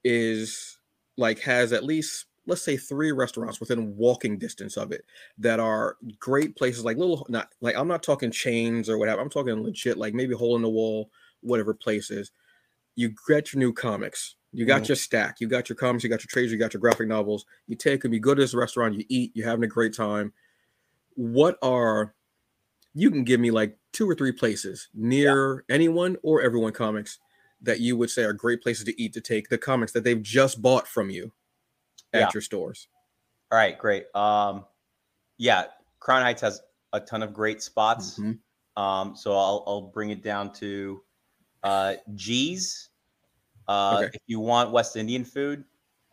is 0.03 0.79
like 1.17 1.39
has 1.39 1.73
at 1.73 1.83
least 1.83 2.25
let's 2.45 2.61
say 2.61 2.77
three 2.77 3.11
restaurants 3.11 3.59
within 3.59 3.95
walking 3.97 4.37
distance 4.37 4.77
of 4.77 4.91
it 4.91 5.03
that 5.37 5.59
are 5.59 5.97
great 6.17 6.55
places 6.55 6.85
like 6.85 6.97
little 6.97 7.25
not 7.29 7.49
like 7.59 7.75
I'm 7.75 7.87
not 7.89 8.03
talking 8.03 8.31
chains 8.31 8.89
or 8.89 8.97
whatever. 8.97 9.21
I'm 9.21 9.29
talking 9.29 9.61
legit 9.61 9.97
like 9.97 10.13
maybe 10.13 10.33
hole 10.33 10.55
in 10.55 10.61
the 10.61 10.69
wall, 10.69 11.09
whatever 11.41 11.73
places. 11.73 12.31
You 12.95 13.13
get 13.27 13.53
your 13.53 13.59
new 13.59 13.73
comics. 13.73 14.35
You 14.53 14.65
got 14.65 14.83
Mhm. 14.83 14.89
your 14.89 14.95
stack. 14.95 15.41
You 15.41 15.47
got 15.47 15.69
your 15.69 15.75
comics. 15.75 16.03
You 16.03 16.09
got 16.09 16.21
your 16.21 16.29
trades. 16.29 16.51
You 16.51 16.57
got 16.57 16.73
your 16.73 16.79
graphic 16.81 17.07
novels. 17.07 17.45
You 17.67 17.75
take 17.75 18.01
them. 18.01 18.13
You 18.13 18.19
go 18.19 18.33
to 18.33 18.41
this 18.41 18.53
restaurant. 18.53 18.95
You 18.95 19.03
eat. 19.09 19.31
You're 19.35 19.47
having 19.47 19.65
a 19.65 19.67
great 19.67 19.93
time. 19.93 20.33
What 21.15 21.57
are 21.61 22.15
you 22.93 23.11
can 23.11 23.23
give 23.23 23.39
me 23.39 23.51
like 23.51 23.77
two 23.91 24.09
or 24.09 24.15
three 24.15 24.31
places 24.31 24.87
near 24.93 25.65
anyone 25.69 26.17
or 26.23 26.41
everyone 26.41 26.71
comics 26.73 27.19
that 27.61 27.79
you 27.79 27.97
would 27.97 28.09
say 28.09 28.23
are 28.23 28.33
great 28.33 28.61
places 28.61 28.85
to 28.85 29.01
eat 29.01 29.13
to 29.13 29.21
take 29.21 29.49
the 29.49 29.57
comics 29.57 29.91
that 29.93 30.03
they've 30.03 30.21
just 30.21 30.61
bought 30.61 30.87
from 30.87 31.09
you 31.09 31.31
at 32.13 32.19
Yeah. 32.21 32.29
your 32.33 32.41
stores. 32.41 32.87
All 33.51 33.57
right, 33.57 33.77
great. 33.77 34.13
Um, 34.15 34.65
yeah, 35.37 35.67
Crown 35.99 36.21
Heights 36.21 36.41
has 36.41 36.61
a 36.93 36.99
ton 36.99 37.23
of 37.23 37.33
great 37.33 37.61
spots. 37.61 38.19
Mhm. 38.19 38.39
Um, 38.75 39.15
so 39.15 39.31
I'll 39.33 39.63
I'll 39.67 39.81
bring 39.81 40.11
it 40.11 40.21
down 40.23 40.53
to 40.53 41.03
uh, 41.63 41.95
Gee's. 42.15 42.89
Uh, 43.67 44.03
Okay. 44.05 44.11
If 44.15 44.21
you 44.27 44.39
want 44.39 44.71
West 44.71 44.95
Indian 44.95 45.25
food, 45.25 45.65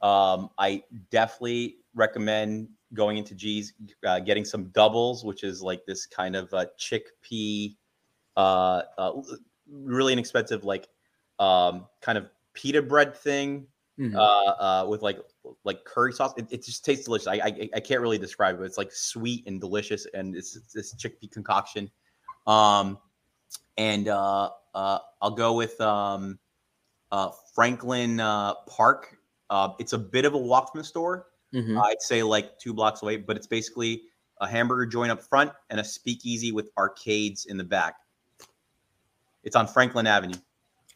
um, 0.02 0.50
I 0.58 0.84
definitely 1.10 1.78
recommend 1.94 2.68
going 2.94 3.18
into 3.18 3.34
Gee's, 3.34 3.74
uh, 4.06 4.20
getting 4.20 4.44
some 4.44 4.70
doubles, 4.70 5.24
which 5.24 5.44
is 5.44 5.62
like 5.62 5.84
this 5.86 6.06
kind 6.06 6.34
of 6.36 6.52
uh, 6.54 6.66
chickpea, 6.78 7.76
uh, 8.36 8.82
uh, 8.98 9.22
really 9.68 10.12
inexpensive, 10.12 10.64
like 10.64 10.88
um, 11.38 11.86
kind 12.00 12.18
of 12.18 12.26
pita 12.54 12.82
bread 12.82 13.16
thing 13.16 13.66
Mhm. 13.98 14.16
uh, 14.16 14.20
uh, 14.20 14.86
with 14.88 15.02
like 15.02 15.20
like 15.62 15.84
curry 15.84 16.12
sauce. 16.12 16.34
It, 16.36 16.48
it 16.50 16.64
just 16.64 16.84
tastes 16.84 17.04
delicious. 17.04 17.28
I, 17.28 17.34
I 17.34 17.70
I 17.76 17.80
can't 17.80 18.00
really 18.00 18.18
describe 18.18 18.60
it. 18.60 18.64
It's 18.64 18.78
like 18.78 18.90
sweet 18.92 19.46
and 19.46 19.60
delicious, 19.60 20.06
and 20.14 20.34
it's, 20.34 20.54
this 20.72 20.94
chickpea 20.94 21.30
concoction. 21.30 21.90
Um, 22.46 22.98
and 23.76 24.08
uh, 24.08 24.50
uh, 24.74 24.98
I'll 25.22 25.30
go 25.30 25.52
with 25.52 25.80
um, 25.80 26.38
uh, 27.12 27.30
Franklin 27.54 28.18
uh, 28.18 28.54
Park. 28.66 29.16
Uh, 29.48 29.70
it's 29.78 29.92
a 29.92 29.98
bit 29.98 30.24
of 30.24 30.34
a 30.34 30.38
walk 30.38 30.72
from 30.72 30.78
the 30.80 30.84
store. 30.84 31.28
Mhm. 31.52 31.80
I'd 31.80 32.02
say 32.02 32.24
like 32.24 32.58
two 32.58 32.74
blocks 32.74 33.02
away, 33.02 33.16
but 33.16 33.36
it's 33.36 33.46
basically 33.46 34.02
a 34.40 34.48
hamburger 34.48 34.86
joint 34.86 35.12
up 35.12 35.22
front 35.22 35.52
and 35.70 35.78
a 35.78 35.84
speakeasy 35.84 36.50
with 36.50 36.70
arcades 36.76 37.44
in 37.46 37.56
the 37.56 37.64
back. 37.64 37.94
It's 39.44 39.54
on 39.54 39.68
Franklin 39.68 40.08
Avenue. 40.08 40.38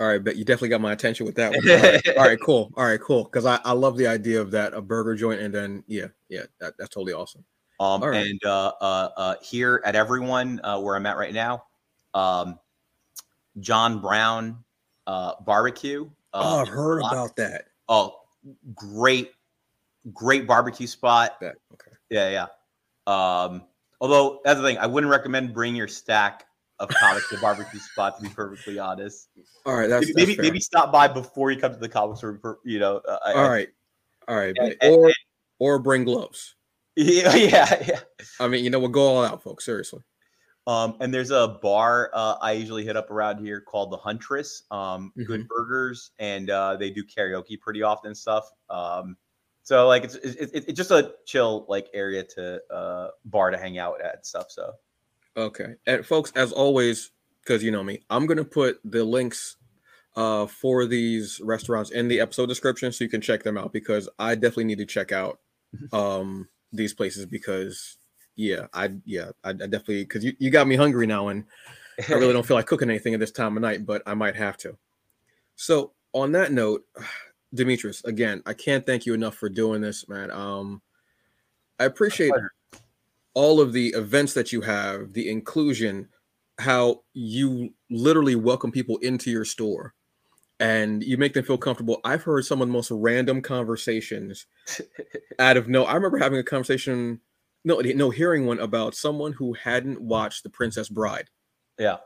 All 0.00 0.06
right, 0.06 0.22
but 0.22 0.36
you 0.36 0.44
definitely 0.44 0.68
got 0.68 0.80
my 0.80 0.92
attention 0.92 1.26
with 1.26 1.34
that 1.36 1.50
one. 1.56 1.68
All 1.68 1.76
right, 1.76 2.18
all 2.18 2.24
right 2.24 2.38
cool. 2.40 2.72
All 2.76 2.84
right, 2.84 3.00
cool. 3.00 3.24
Because 3.24 3.44
I, 3.46 3.58
I 3.64 3.72
love 3.72 3.96
the 3.96 4.06
idea 4.06 4.40
of 4.40 4.50
that 4.52 4.72
a 4.74 4.80
burger 4.80 5.14
joint, 5.14 5.40
and 5.40 5.52
then 5.52 5.82
yeah, 5.86 6.06
yeah, 6.28 6.42
that, 6.60 6.74
that's 6.78 6.90
totally 6.90 7.12
awesome. 7.12 7.44
Um, 7.80 8.02
right. 8.02 8.26
And 8.26 8.44
uh, 8.44 8.72
uh, 8.80 9.08
uh, 9.16 9.34
here 9.42 9.80
at 9.84 9.94
Everyone, 9.94 10.60
uh, 10.64 10.80
where 10.80 10.96
I'm 10.96 11.06
at 11.06 11.16
right 11.16 11.32
now, 11.32 11.64
um, 12.14 12.58
John 13.60 14.00
Brown 14.00 14.58
uh, 15.06 15.34
Barbecue. 15.44 16.08
oh, 16.34 16.58
Uh, 16.58 16.62
I've 16.62 16.68
heard 16.68 17.00
block. 17.00 17.12
about 17.12 17.36
that. 17.36 17.66
Oh, 17.88 18.16
great, 18.74 19.30
great 20.12 20.46
barbecue 20.46 20.88
spot. 20.88 21.38
That 21.40 21.54
okay. 21.72 21.92
Yeah, 22.10 22.30
yeah. 22.30 22.46
Um, 23.06 23.62
although 24.00 24.40
that's 24.44 24.60
the 24.60 24.66
thing, 24.66 24.78
I 24.78 24.86
wouldn't 24.86 25.10
recommend 25.10 25.54
bring 25.54 25.76
your 25.76 25.88
stack 25.88 26.46
of 26.80 26.88
comics 26.90 27.28
the 27.30 27.36
barbecue 27.38 27.80
spot. 27.80 28.16
To 28.16 28.22
be 28.22 28.28
perfectly 28.28 28.78
honest, 28.78 29.28
All 29.66 29.74
right, 29.76 29.88
that's 29.88 30.06
maybe 30.06 30.12
that's 30.12 30.28
maybe, 30.28 30.42
maybe 30.42 30.60
stop 30.60 30.92
by 30.92 31.08
before 31.08 31.50
you 31.50 31.60
come 31.60 31.72
to 31.72 31.78
the 31.78 31.88
comic 31.88 32.16
store. 32.18 32.38
for- 32.40 32.58
You 32.64 32.78
know, 32.78 32.98
Uh, 32.98 33.18
all 33.26 33.36
I, 33.44 33.48
right, 33.48 33.68
all 34.28 34.36
right, 34.36 34.56
And- 34.60 34.76
or 34.82 35.12
or 35.58 35.78
bring 35.78 36.04
gloves. 36.04 36.54
yeah, 36.96 37.34
yeah, 37.34 37.84
yeah. 37.86 38.00
I 38.40 38.48
mean, 38.48 38.64
you 38.64 38.70
know, 38.70 38.78
we'll 38.80 38.88
go 38.88 39.06
all 39.06 39.24
out, 39.24 39.42
folks. 39.42 39.64
Seriously. 39.64 40.00
Um, 40.66 40.96
and 41.00 41.14
there's 41.14 41.30
a 41.30 41.58
bar 41.62 42.10
uh, 42.12 42.36
I 42.42 42.52
usually 42.52 42.84
hit 42.84 42.96
up 42.96 43.10
around 43.10 43.38
here 43.42 43.60
called 43.60 43.90
the 43.90 43.96
Huntress. 43.96 44.64
Um, 44.70 45.12
Good 45.16 45.28
Mm-hmm. 45.28 45.46
burgers, 45.48 46.10
and 46.18 46.50
uh, 46.50 46.76
they 46.76 46.90
do 46.90 47.02
karaoke 47.04 47.58
pretty 47.58 47.82
often 47.82 48.08
and 48.08 48.16
stuff. 48.16 48.50
Um, 48.68 49.16
so 49.62 49.86
like 49.86 50.04
it's, 50.04 50.16
it's 50.16 50.36
it's 50.52 50.66
it's 50.66 50.76
just 50.76 50.90
a 50.90 51.14
chill 51.26 51.64
like 51.68 51.88
area 51.94 52.22
to 52.24 52.60
uh, 52.72 53.08
bar 53.24 53.50
to 53.50 53.56
hang 53.58 53.78
out 53.78 54.00
at 54.02 54.16
and 54.16 54.26
stuff. 54.26 54.46
So 54.50 54.72
Okay. 55.36 55.74
And 55.86 56.04
folks, 56.04 56.32
as 56.34 56.52
always, 56.52 57.12
because 57.42 57.62
you 57.62 57.70
know 57.70 57.82
me, 57.82 58.00
I'm 58.10 58.26
gonna 58.26 58.44
put 58.44 58.80
the 58.84 59.04
links 59.04 59.56
uh 60.16 60.46
for 60.46 60.86
these 60.86 61.40
restaurants 61.44 61.90
in 61.90 62.08
the 62.08 62.20
episode 62.20 62.46
description 62.46 62.90
so 62.90 63.04
you 63.04 63.10
can 63.10 63.20
check 63.20 63.42
them 63.42 63.56
out 63.56 63.72
because 63.72 64.08
I 64.18 64.34
definitely 64.34 64.64
need 64.64 64.78
to 64.78 64.86
check 64.86 65.12
out 65.12 65.38
um 65.92 66.48
these 66.72 66.94
places 66.94 67.26
because 67.26 67.96
yeah, 68.36 68.66
I 68.72 68.92
yeah, 69.04 69.30
I, 69.44 69.50
I 69.50 69.52
definitely 69.52 70.04
because 70.04 70.24
you, 70.24 70.34
you 70.38 70.50
got 70.50 70.66
me 70.66 70.76
hungry 70.76 71.06
now 71.06 71.28
and 71.28 71.44
I 72.08 72.12
really 72.12 72.32
don't 72.32 72.46
feel 72.46 72.56
like 72.56 72.66
cooking 72.66 72.88
anything 72.90 73.14
at 73.14 73.20
this 73.20 73.32
time 73.32 73.56
of 73.56 73.62
night, 73.62 73.84
but 73.84 74.02
I 74.06 74.14
might 74.14 74.36
have 74.36 74.56
to. 74.58 74.76
So 75.56 75.92
on 76.12 76.32
that 76.32 76.52
note, 76.52 76.84
Demetrius, 77.54 78.04
again, 78.04 78.42
I 78.44 78.52
can't 78.52 78.84
thank 78.84 79.06
you 79.06 79.14
enough 79.14 79.34
for 79.34 79.48
doing 79.48 79.80
this, 79.80 80.08
man. 80.08 80.30
Um 80.30 80.82
I 81.78 81.84
appreciate. 81.84 82.32
All 83.34 83.60
of 83.60 83.72
the 83.72 83.88
events 83.88 84.34
that 84.34 84.52
you 84.52 84.62
have, 84.62 85.12
the 85.12 85.28
inclusion, 85.28 86.08
how 86.58 87.02
you 87.12 87.70
literally 87.90 88.34
welcome 88.34 88.72
people 88.72 88.96
into 88.98 89.30
your 89.30 89.44
store 89.44 89.94
and 90.60 91.04
you 91.04 91.16
make 91.16 91.34
them 91.34 91.44
feel 91.44 91.58
comfortable. 91.58 92.00
I've 92.04 92.24
heard 92.24 92.44
some 92.44 92.60
of 92.60 92.66
the 92.68 92.72
most 92.72 92.90
random 92.90 93.42
conversations 93.42 94.46
out 95.38 95.56
of 95.56 95.68
no. 95.68 95.84
I 95.84 95.94
remember 95.94 96.18
having 96.18 96.38
a 96.38 96.44
conversation, 96.44 97.20
no, 97.64 97.78
no, 97.80 98.10
hearing 98.10 98.44
one 98.46 98.58
about 98.58 98.94
someone 98.96 99.32
who 99.32 99.52
hadn't 99.52 100.00
watched 100.00 100.42
The 100.42 100.50
Princess 100.50 100.88
Bride. 100.88 101.30
yeah, 101.78 101.98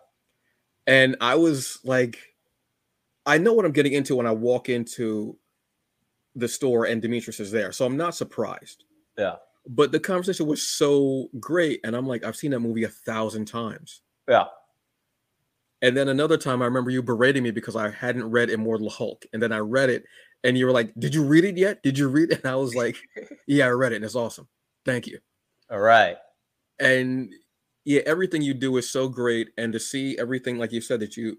And 0.86 1.16
I 1.20 1.36
was 1.36 1.78
like, 1.82 2.18
I 3.24 3.38
know 3.38 3.54
what 3.54 3.64
I'm 3.64 3.72
getting 3.72 3.92
into 3.92 4.16
when 4.16 4.26
I 4.26 4.32
walk 4.32 4.68
into 4.68 5.38
the 6.34 6.48
store 6.48 6.84
and 6.84 7.00
Demetrius 7.00 7.40
is 7.40 7.52
there. 7.52 7.72
So 7.72 7.86
I'm 7.86 7.96
not 7.96 8.14
surprised. 8.14 8.84
yeah, 9.16 9.36
But 9.68 9.92
the 9.92 10.00
conversation 10.00 10.46
was 10.46 10.62
so 10.66 11.28
great. 11.38 11.80
And 11.84 11.94
I'm 11.94 12.06
like, 12.06 12.24
I've 12.24 12.36
seen 12.36 12.50
that 12.50 12.60
movie 12.60 12.84
a 12.84 12.88
thousand 12.88 13.46
times. 13.46 14.02
yeah. 14.28 14.44
And 15.80 15.96
then 15.96 16.08
another 16.08 16.36
time 16.36 16.62
I 16.62 16.66
remember 16.66 16.90
you 16.90 17.02
berating 17.02 17.42
me 17.42 17.50
because 17.50 17.74
I 17.74 17.90
hadn't 17.90 18.30
read 18.30 18.50
Immortal 18.50 18.88
Hulk. 18.88 19.26
And 19.32 19.42
then 19.42 19.50
I 19.52 19.58
read 19.58 19.90
it 19.90 20.04
and 20.44 20.56
you 20.56 20.66
were 20.66 20.72
like, 20.72 20.92
Did 20.98 21.12
you 21.14 21.24
read 21.24 21.44
it 21.44 21.56
yet? 21.56 21.82
Did 21.82 21.98
you 21.98 22.08
read 22.08 22.30
it? 22.30 22.38
And 22.44 22.52
I 22.52 22.56
was 22.56 22.74
like, 22.74 22.96
Yeah, 23.46 23.66
I 23.66 23.70
read 23.70 23.92
it 23.92 23.96
and 23.96 24.04
it's 24.04 24.14
awesome. 24.14 24.46
Thank 24.84 25.06
you. 25.08 25.18
All 25.70 25.80
right. 25.80 26.16
and 26.78 27.32
yeah 27.84 28.02
everything 28.06 28.42
you 28.42 28.54
do 28.54 28.76
is 28.76 28.88
so 28.92 29.08
great 29.08 29.48
and 29.58 29.72
to 29.72 29.80
see 29.80 30.16
everything 30.18 30.56
like 30.58 30.70
you 30.70 30.80
said 30.80 31.00
that 31.00 31.16
you 31.16 31.36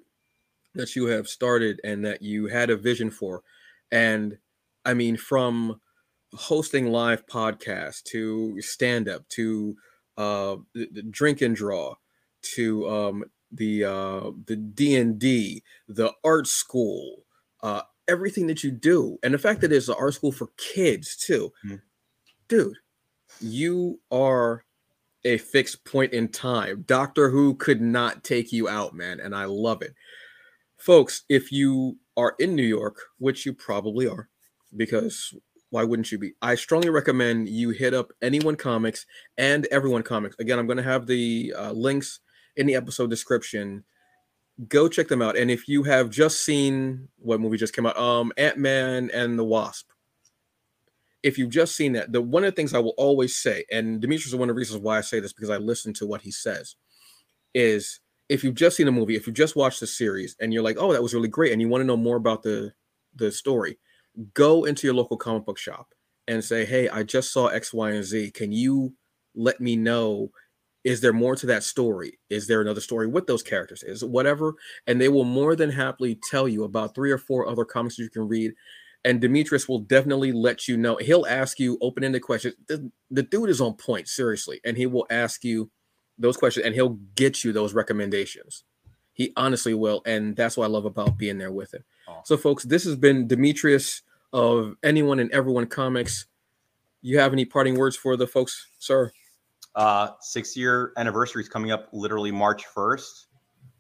that 0.76 0.94
you 0.96 1.06
have 1.06 1.28
started 1.30 1.80
and 1.86 2.04
that 2.04 2.22
you 2.22 2.48
had 2.48 2.70
a 2.70 2.76
vision 2.76 3.10
for 3.12 3.44
and 3.92 4.38
i 4.86 4.94
mean 4.94 5.16
from 5.16 5.80
hosting 6.36 6.92
live 6.92 7.26
podcasts 7.28 8.04
to 8.04 8.60
stand 8.62 9.08
up 9.10 9.28
to 9.30 9.76
uh 10.18 10.56
drink 11.10 11.42
and 11.42 11.56
draw 11.56 11.96
to 12.42 12.88
um 12.90 13.24
the 13.52 13.84
uh 13.84 14.32
the 14.46 14.56
d&d 14.56 15.64
the 15.88 16.12
art 16.24 16.48
school 16.48 17.24
uh 17.62 17.82
everything 18.08 18.48
that 18.48 18.64
you 18.64 18.72
do 18.72 19.18
and 19.24 19.34
the 19.34 19.38
fact 19.40 19.62
that 19.62 19.72
it's 19.72 19.88
an 19.88 19.96
art 19.98 20.14
school 20.14 20.32
for 20.32 20.50
kids 20.58 21.16
too 21.16 21.52
Mhm. 21.66 21.82
dude 22.48 22.78
you 23.40 24.00
are 24.12 24.64
a 25.26 25.38
fixed 25.38 25.86
point 25.86 26.12
in 26.14 26.28
time. 26.28 26.84
Doctor 26.86 27.30
Who 27.30 27.56
could 27.56 27.82
not 27.82 28.24
take 28.26 28.52
you 28.52 28.68
out, 28.68 28.94
man, 28.94 29.20
and 29.22 29.34
I 29.34 29.46
love 29.46 29.82
it. 29.82 29.94
Folks, 30.78 31.24
if 31.30 31.52
you 31.52 31.98
are 32.18 32.36
in 32.40 32.56
New 32.56 32.64
York, 32.66 32.98
which 33.20 33.46
you 33.46 33.54
probably 33.54 34.06
are, 34.08 34.30
because 34.76 35.34
why 35.74 35.84
wouldn't 35.84 36.12
you 36.12 36.20
be? 36.20 36.36
I 36.40 36.54
strongly 36.54 36.92
recommend 36.92 37.50
you 37.50 37.72
hit 37.72 37.96
up 37.96 38.12
Anyone 38.22 38.56
Comics 38.56 39.08
and 39.40 39.66
Everyone 39.72 40.04
Comics. 40.04 40.36
Again, 40.38 40.60
I'm 40.60 40.68
going 40.68 40.78
to 40.78 40.84
have 40.84 41.08
the 41.08 41.52
uh, 41.58 41.72
links 41.72 42.20
in 42.56 42.68
the 42.68 42.76
episode 42.76 43.10
description. 43.10 43.84
Go 44.68 44.88
check 44.88 45.08
them 45.08 45.24
out. 45.24 45.36
And 45.36 45.50
if 45.50 45.68
you 45.68 45.82
have 45.82 46.12
just 46.12 46.46
seen 46.46 47.08
what 47.18 47.42
movie 47.42 47.58
just 47.58 47.76
came 47.76 47.88
out, 47.88 47.98
um, 47.98 48.32
Ant 48.38 48.60
Man 48.60 49.10
and 49.16 49.38
the 49.38 49.44
Wasp, 49.44 49.90
if 51.24 51.40
you've 51.40 51.50
just 51.50 51.76
seen 51.76 51.94
that, 51.94 52.12
the 52.12 52.22
one 52.22 52.44
of 52.44 52.52
the 52.52 52.56
things 52.56 52.76
I 52.76 52.80
will 52.80 52.94
always 52.96 53.36
say, 53.36 53.66
and 53.72 54.00
Demetrius 54.00 54.28
is 54.28 54.36
one 54.36 54.52
of 54.52 54.56
the 54.56 54.60
reasons 54.60 54.80
why 54.80 55.00
I 55.00 55.02
say 55.02 55.20
this 55.20 55.34
because 55.34 55.50
I 55.50 55.58
listen 55.58 55.92
to 55.94 56.06
what 56.06 56.22
he 56.22 56.30
says, 56.30 56.76
is 57.56 58.00
if 58.30 58.44
you've 58.44 58.54
just 58.54 58.78
seen 58.78 58.88
a 58.88 58.92
movie, 58.92 59.16
if 59.16 59.26
you've 59.26 59.36
just 59.36 59.56
watched 59.56 59.80
the 59.80 59.88
series 59.88 60.36
and 60.40 60.54
you're 60.54 60.62
like, 60.62 60.78
oh, 60.80 60.94
that 60.94 61.02
was 61.02 61.16
really 61.16 61.30
great, 61.30 61.52
and 61.52 61.60
you 61.60 61.68
want 61.68 61.82
to 61.82 61.88
know 61.88 61.98
more 61.98 62.18
about 62.18 62.44
the 62.44 62.74
the 63.16 63.32
story, 63.32 63.80
go 64.34 64.66
into 64.66 64.88
your 64.88 64.94
local 64.94 65.18
comic 65.18 65.46
book 65.46 65.58
shop 65.58 65.88
and 66.28 66.44
say, 66.44 66.66
hey, 66.66 66.90
I 66.90 67.04
just 67.04 67.32
saw 67.32 67.48
X, 67.48 67.74
Y, 67.74 67.92
and 67.92 68.04
Z. 68.04 68.32
Can 68.32 68.52
you 68.52 68.94
let 69.36 69.60
me 69.60 69.76
know 69.76 70.30
is 70.84 71.00
there 71.00 71.14
more 71.14 71.36
to 71.36 71.46
that 71.46 71.64
story? 71.64 72.20
Is 72.30 72.48
there 72.48 72.62
another 72.62 72.82
story 72.82 73.08
with 73.08 73.26
those 73.26 73.42
characters? 73.42 73.84
Is 73.84 74.04
whatever? 74.04 74.56
And 74.86 75.00
they 75.00 75.08
will 75.08 75.24
more 75.24 75.56
than 75.56 75.70
happily 75.70 76.20
tell 76.30 76.48
you 76.48 76.66
about 76.66 76.94
three 76.94 77.12
or 77.12 77.18
four 77.18 77.48
other 77.48 77.64
comics 77.66 77.98
you 77.98 78.10
can 78.10 78.28
read. 78.28 78.54
And 79.06 79.22
Demetrius 79.22 79.68
will 79.68 79.80
definitely 79.80 80.32
let 80.32 80.68
you 80.68 80.78
know. 80.78 80.98
He'll 80.98 81.26
ask 81.26 81.60
you 81.60 81.78
open-ended 81.82 82.22
questions. 82.22 82.56
The, 82.68 82.90
the 83.12 83.24
dude 83.24 83.50
is 83.50 83.62
on 83.62 83.76
point, 83.76 84.08
seriously, 84.08 84.62
and 84.64 84.78
he 84.78 84.86
will 84.86 85.08
ask 85.10 85.44
you 85.44 85.70
those 86.18 86.38
questions, 86.38 86.66
and 86.66 86.76
he'll 86.76 86.98
get 87.16 87.44
you 87.44 87.52
those 87.52 87.74
recommendations. 87.74 88.64
He 89.14 89.32
honestly 89.38 89.74
will, 89.74 90.02
and 90.06 90.36
that's 90.36 90.58
what 90.58 90.66
I 90.66 90.68
love 90.68 90.86
about 90.86 91.18
being 91.18 91.38
there 91.38 91.52
with 91.52 91.74
him. 91.74 91.84
Oh. 92.08 92.22
So, 92.26 92.36
folks, 92.36 92.64
this 92.64 92.84
has 92.86 92.96
been 92.96 93.28
Demetrius 93.28 94.02
of 94.34 94.76
Anyone 94.84 95.20
and 95.20 95.32
Everyone 95.32 95.68
Comics. 95.68 96.26
You 97.02 97.20
have 97.20 97.34
any 97.34 97.46
parting 97.46 97.78
words 97.78 97.96
for 97.96 98.18
the 98.18 98.26
folks, 98.26 98.68
sir? 98.80 99.12
Uh, 99.76 100.10
six 100.20 100.56
year 100.56 100.94
anniversary 100.98 101.42
is 101.42 101.50
coming 101.50 101.72
up 101.72 101.90
literally 101.94 102.32
March 102.32 102.64
1st 102.76 103.26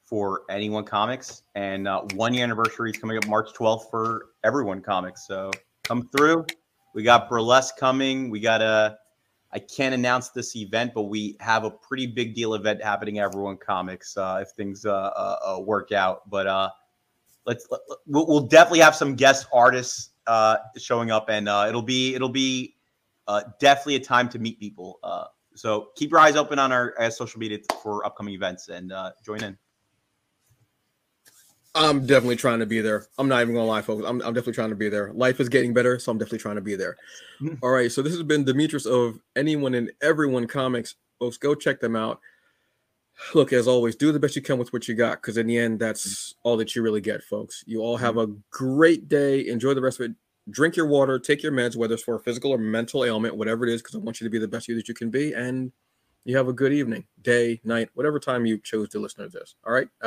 for 0.04 0.42
Anyone 0.50 0.84
Comics, 0.84 1.44
and 1.56 1.88
uh, 1.88 2.02
one 2.14 2.34
year 2.34 2.44
anniversary 2.44 2.92
is 2.92 2.98
coming 2.98 3.18
up 3.18 3.28
March 3.28 3.50
12th 3.54 3.90
for 3.90 4.28
Everyone 4.44 4.82
Comics. 4.82 5.26
So 5.28 5.52
come 5.84 6.10
through. 6.16 6.46
We 6.94 7.02
got 7.02 7.30
Burlesque 7.30 7.78
coming. 7.78 8.30
We 8.30 8.40
got 8.40 8.62
a, 8.62 8.98
I 9.54 9.60
can't 9.60 9.94
announce 9.94 10.30
this 10.30 10.56
event, 10.56 10.94
but 10.96 11.04
we 11.04 11.38
have 11.40 11.64
a 11.64 11.70
pretty 11.70 12.08
big 12.08 12.34
deal 12.34 12.56
event 12.56 12.82
happening 12.82 13.20
at 13.20 13.26
Everyone 13.26 13.56
Comics 13.56 14.18
uh, 14.18 14.40
if 14.42 14.50
things 14.50 14.84
uh, 14.84 14.92
uh, 14.92 15.36
uh, 15.46 15.60
work 15.62 15.92
out. 15.92 16.28
But 16.28 16.48
uh, 16.48 16.70
let's, 17.46 17.68
let, 17.70 17.82
we'll, 18.08 18.26
we'll 18.28 18.48
definitely 18.48 18.80
have 18.80 18.96
some 18.96 19.16
guest 19.16 19.46
artists 19.54 20.10
showing 20.78 21.12
up, 21.12 21.30
and 21.30 21.48
it'll 21.48 21.84
be 21.84 22.16
it'll 22.16 22.30
be 22.30 22.76
definitely 23.60 23.96
a 23.96 24.00
time 24.00 24.28
to 24.30 24.40
meet 24.40 24.60
people. 24.60 25.00
So 25.56 25.90
keep 25.96 26.10
your 26.10 26.20
eyes 26.20 26.36
open 26.36 26.58
on 26.58 26.72
our 26.72 27.12
social 27.12 27.40
media 27.40 27.60
for 27.84 28.04
upcoming 28.06 28.34
events 28.34 28.70
and 28.70 28.92
join 29.24 29.44
in. 29.44 29.58
I'm 31.76 32.06
definitely 32.06 32.36
trying 32.36 32.60
to 32.60 32.66
be 32.66 32.82
there. 32.82 33.08
I'm 33.18 33.28
not 33.28 33.42
even 33.42 33.56
gonna 33.56 33.68
lie, 33.68 33.82
folks. 33.82 34.04
I'm, 34.06 34.22
I'm 34.22 34.34
definitely 34.34 34.54
trying 34.54 34.70
to 34.70 34.76
be 34.76 34.90
there. 34.90 35.12
Life 35.14 35.40
is 35.40 35.50
getting 35.50 35.74
better, 35.74 35.98
so 36.00 36.12
I'm 36.12 36.18
definitely 36.18 36.40
trying 36.40 36.56
to 36.56 36.62
be 36.62 36.76
there. 36.76 36.98
Mm-hmm. 37.42 37.56
All 37.64 37.72
right, 37.72 37.92
so 37.92 38.02
this 38.02 38.14
has 38.14 38.24
been 38.24 38.44
Demetrius 38.44 38.86
of 38.86 39.20
Anyone 39.36 39.74
and 39.74 39.92
Everyone 40.02 40.48
Comics. 40.48 40.96
Folks, 41.20 41.38
go 41.38 41.56
check 41.56 41.80
them 41.80 41.96
out. 41.96 42.20
Look, 43.34 43.54
as 43.54 43.68
always, 43.68 43.96
do 43.96 44.12
the 44.12 44.20
best 44.20 44.36
you 44.36 44.42
can 44.42 44.58
with 44.58 44.74
what 44.74 44.88
you 44.88 44.96
got, 44.96 45.22
because 45.22 45.38
in 45.38 45.48
the 45.48 45.58
end, 45.58 45.80
that's 45.80 46.36
all 46.44 46.58
that 46.58 46.76
you 46.76 46.82
really 46.82 47.02
get, 47.02 47.24
folks. 47.24 47.64
You 47.66 47.82
all 47.82 47.98
have 47.98 48.18
a 48.18 48.28
mm-hmm. 48.28 48.40
great 48.52 49.10
day. 49.10 49.48
Enjoy 49.48 49.74
the 49.74 49.82
rest 49.82 50.00
of 50.00 50.10
it 50.10 50.16
drink 50.50 50.76
your 50.76 50.88
water, 50.88 51.20
take 51.20 51.44
your 51.44 51.52
meds, 51.52 51.76
whether 51.76 51.94
it's 51.94 52.04
for 52.04 52.16
a 52.16 52.20
physical 52.20 52.52
or 52.52 52.58
mental 52.58 53.06
ailment, 53.06 53.36
whatever 53.36 53.66
it 53.66 53.74
is, 53.74 53.82
because 53.82 53.96
I 53.96 54.00
want 54.00 54.20
you 54.20 54.26
to 54.26 54.32
be 54.32 54.40
the 54.40 54.48
best 54.48 54.68
you 54.68 54.76
that 54.76 54.88
you 54.88 54.94
can 54.94 55.10
be. 55.10 55.34
And 55.34 55.72
you 56.26 56.38
have 56.38 56.48
a 56.48 56.54
good 56.54 56.74
evening, 56.74 57.06
day, 57.22 57.60
night, 57.64 57.90
whatever 57.94 58.20
time 58.20 58.46
you 58.46 58.58
chose 58.58 58.90
to 58.90 59.00
listen 59.00 59.24
to 59.24 59.30
this. 59.30 59.56
All 59.66 59.74
right. 59.74 59.88
Have 59.88 60.02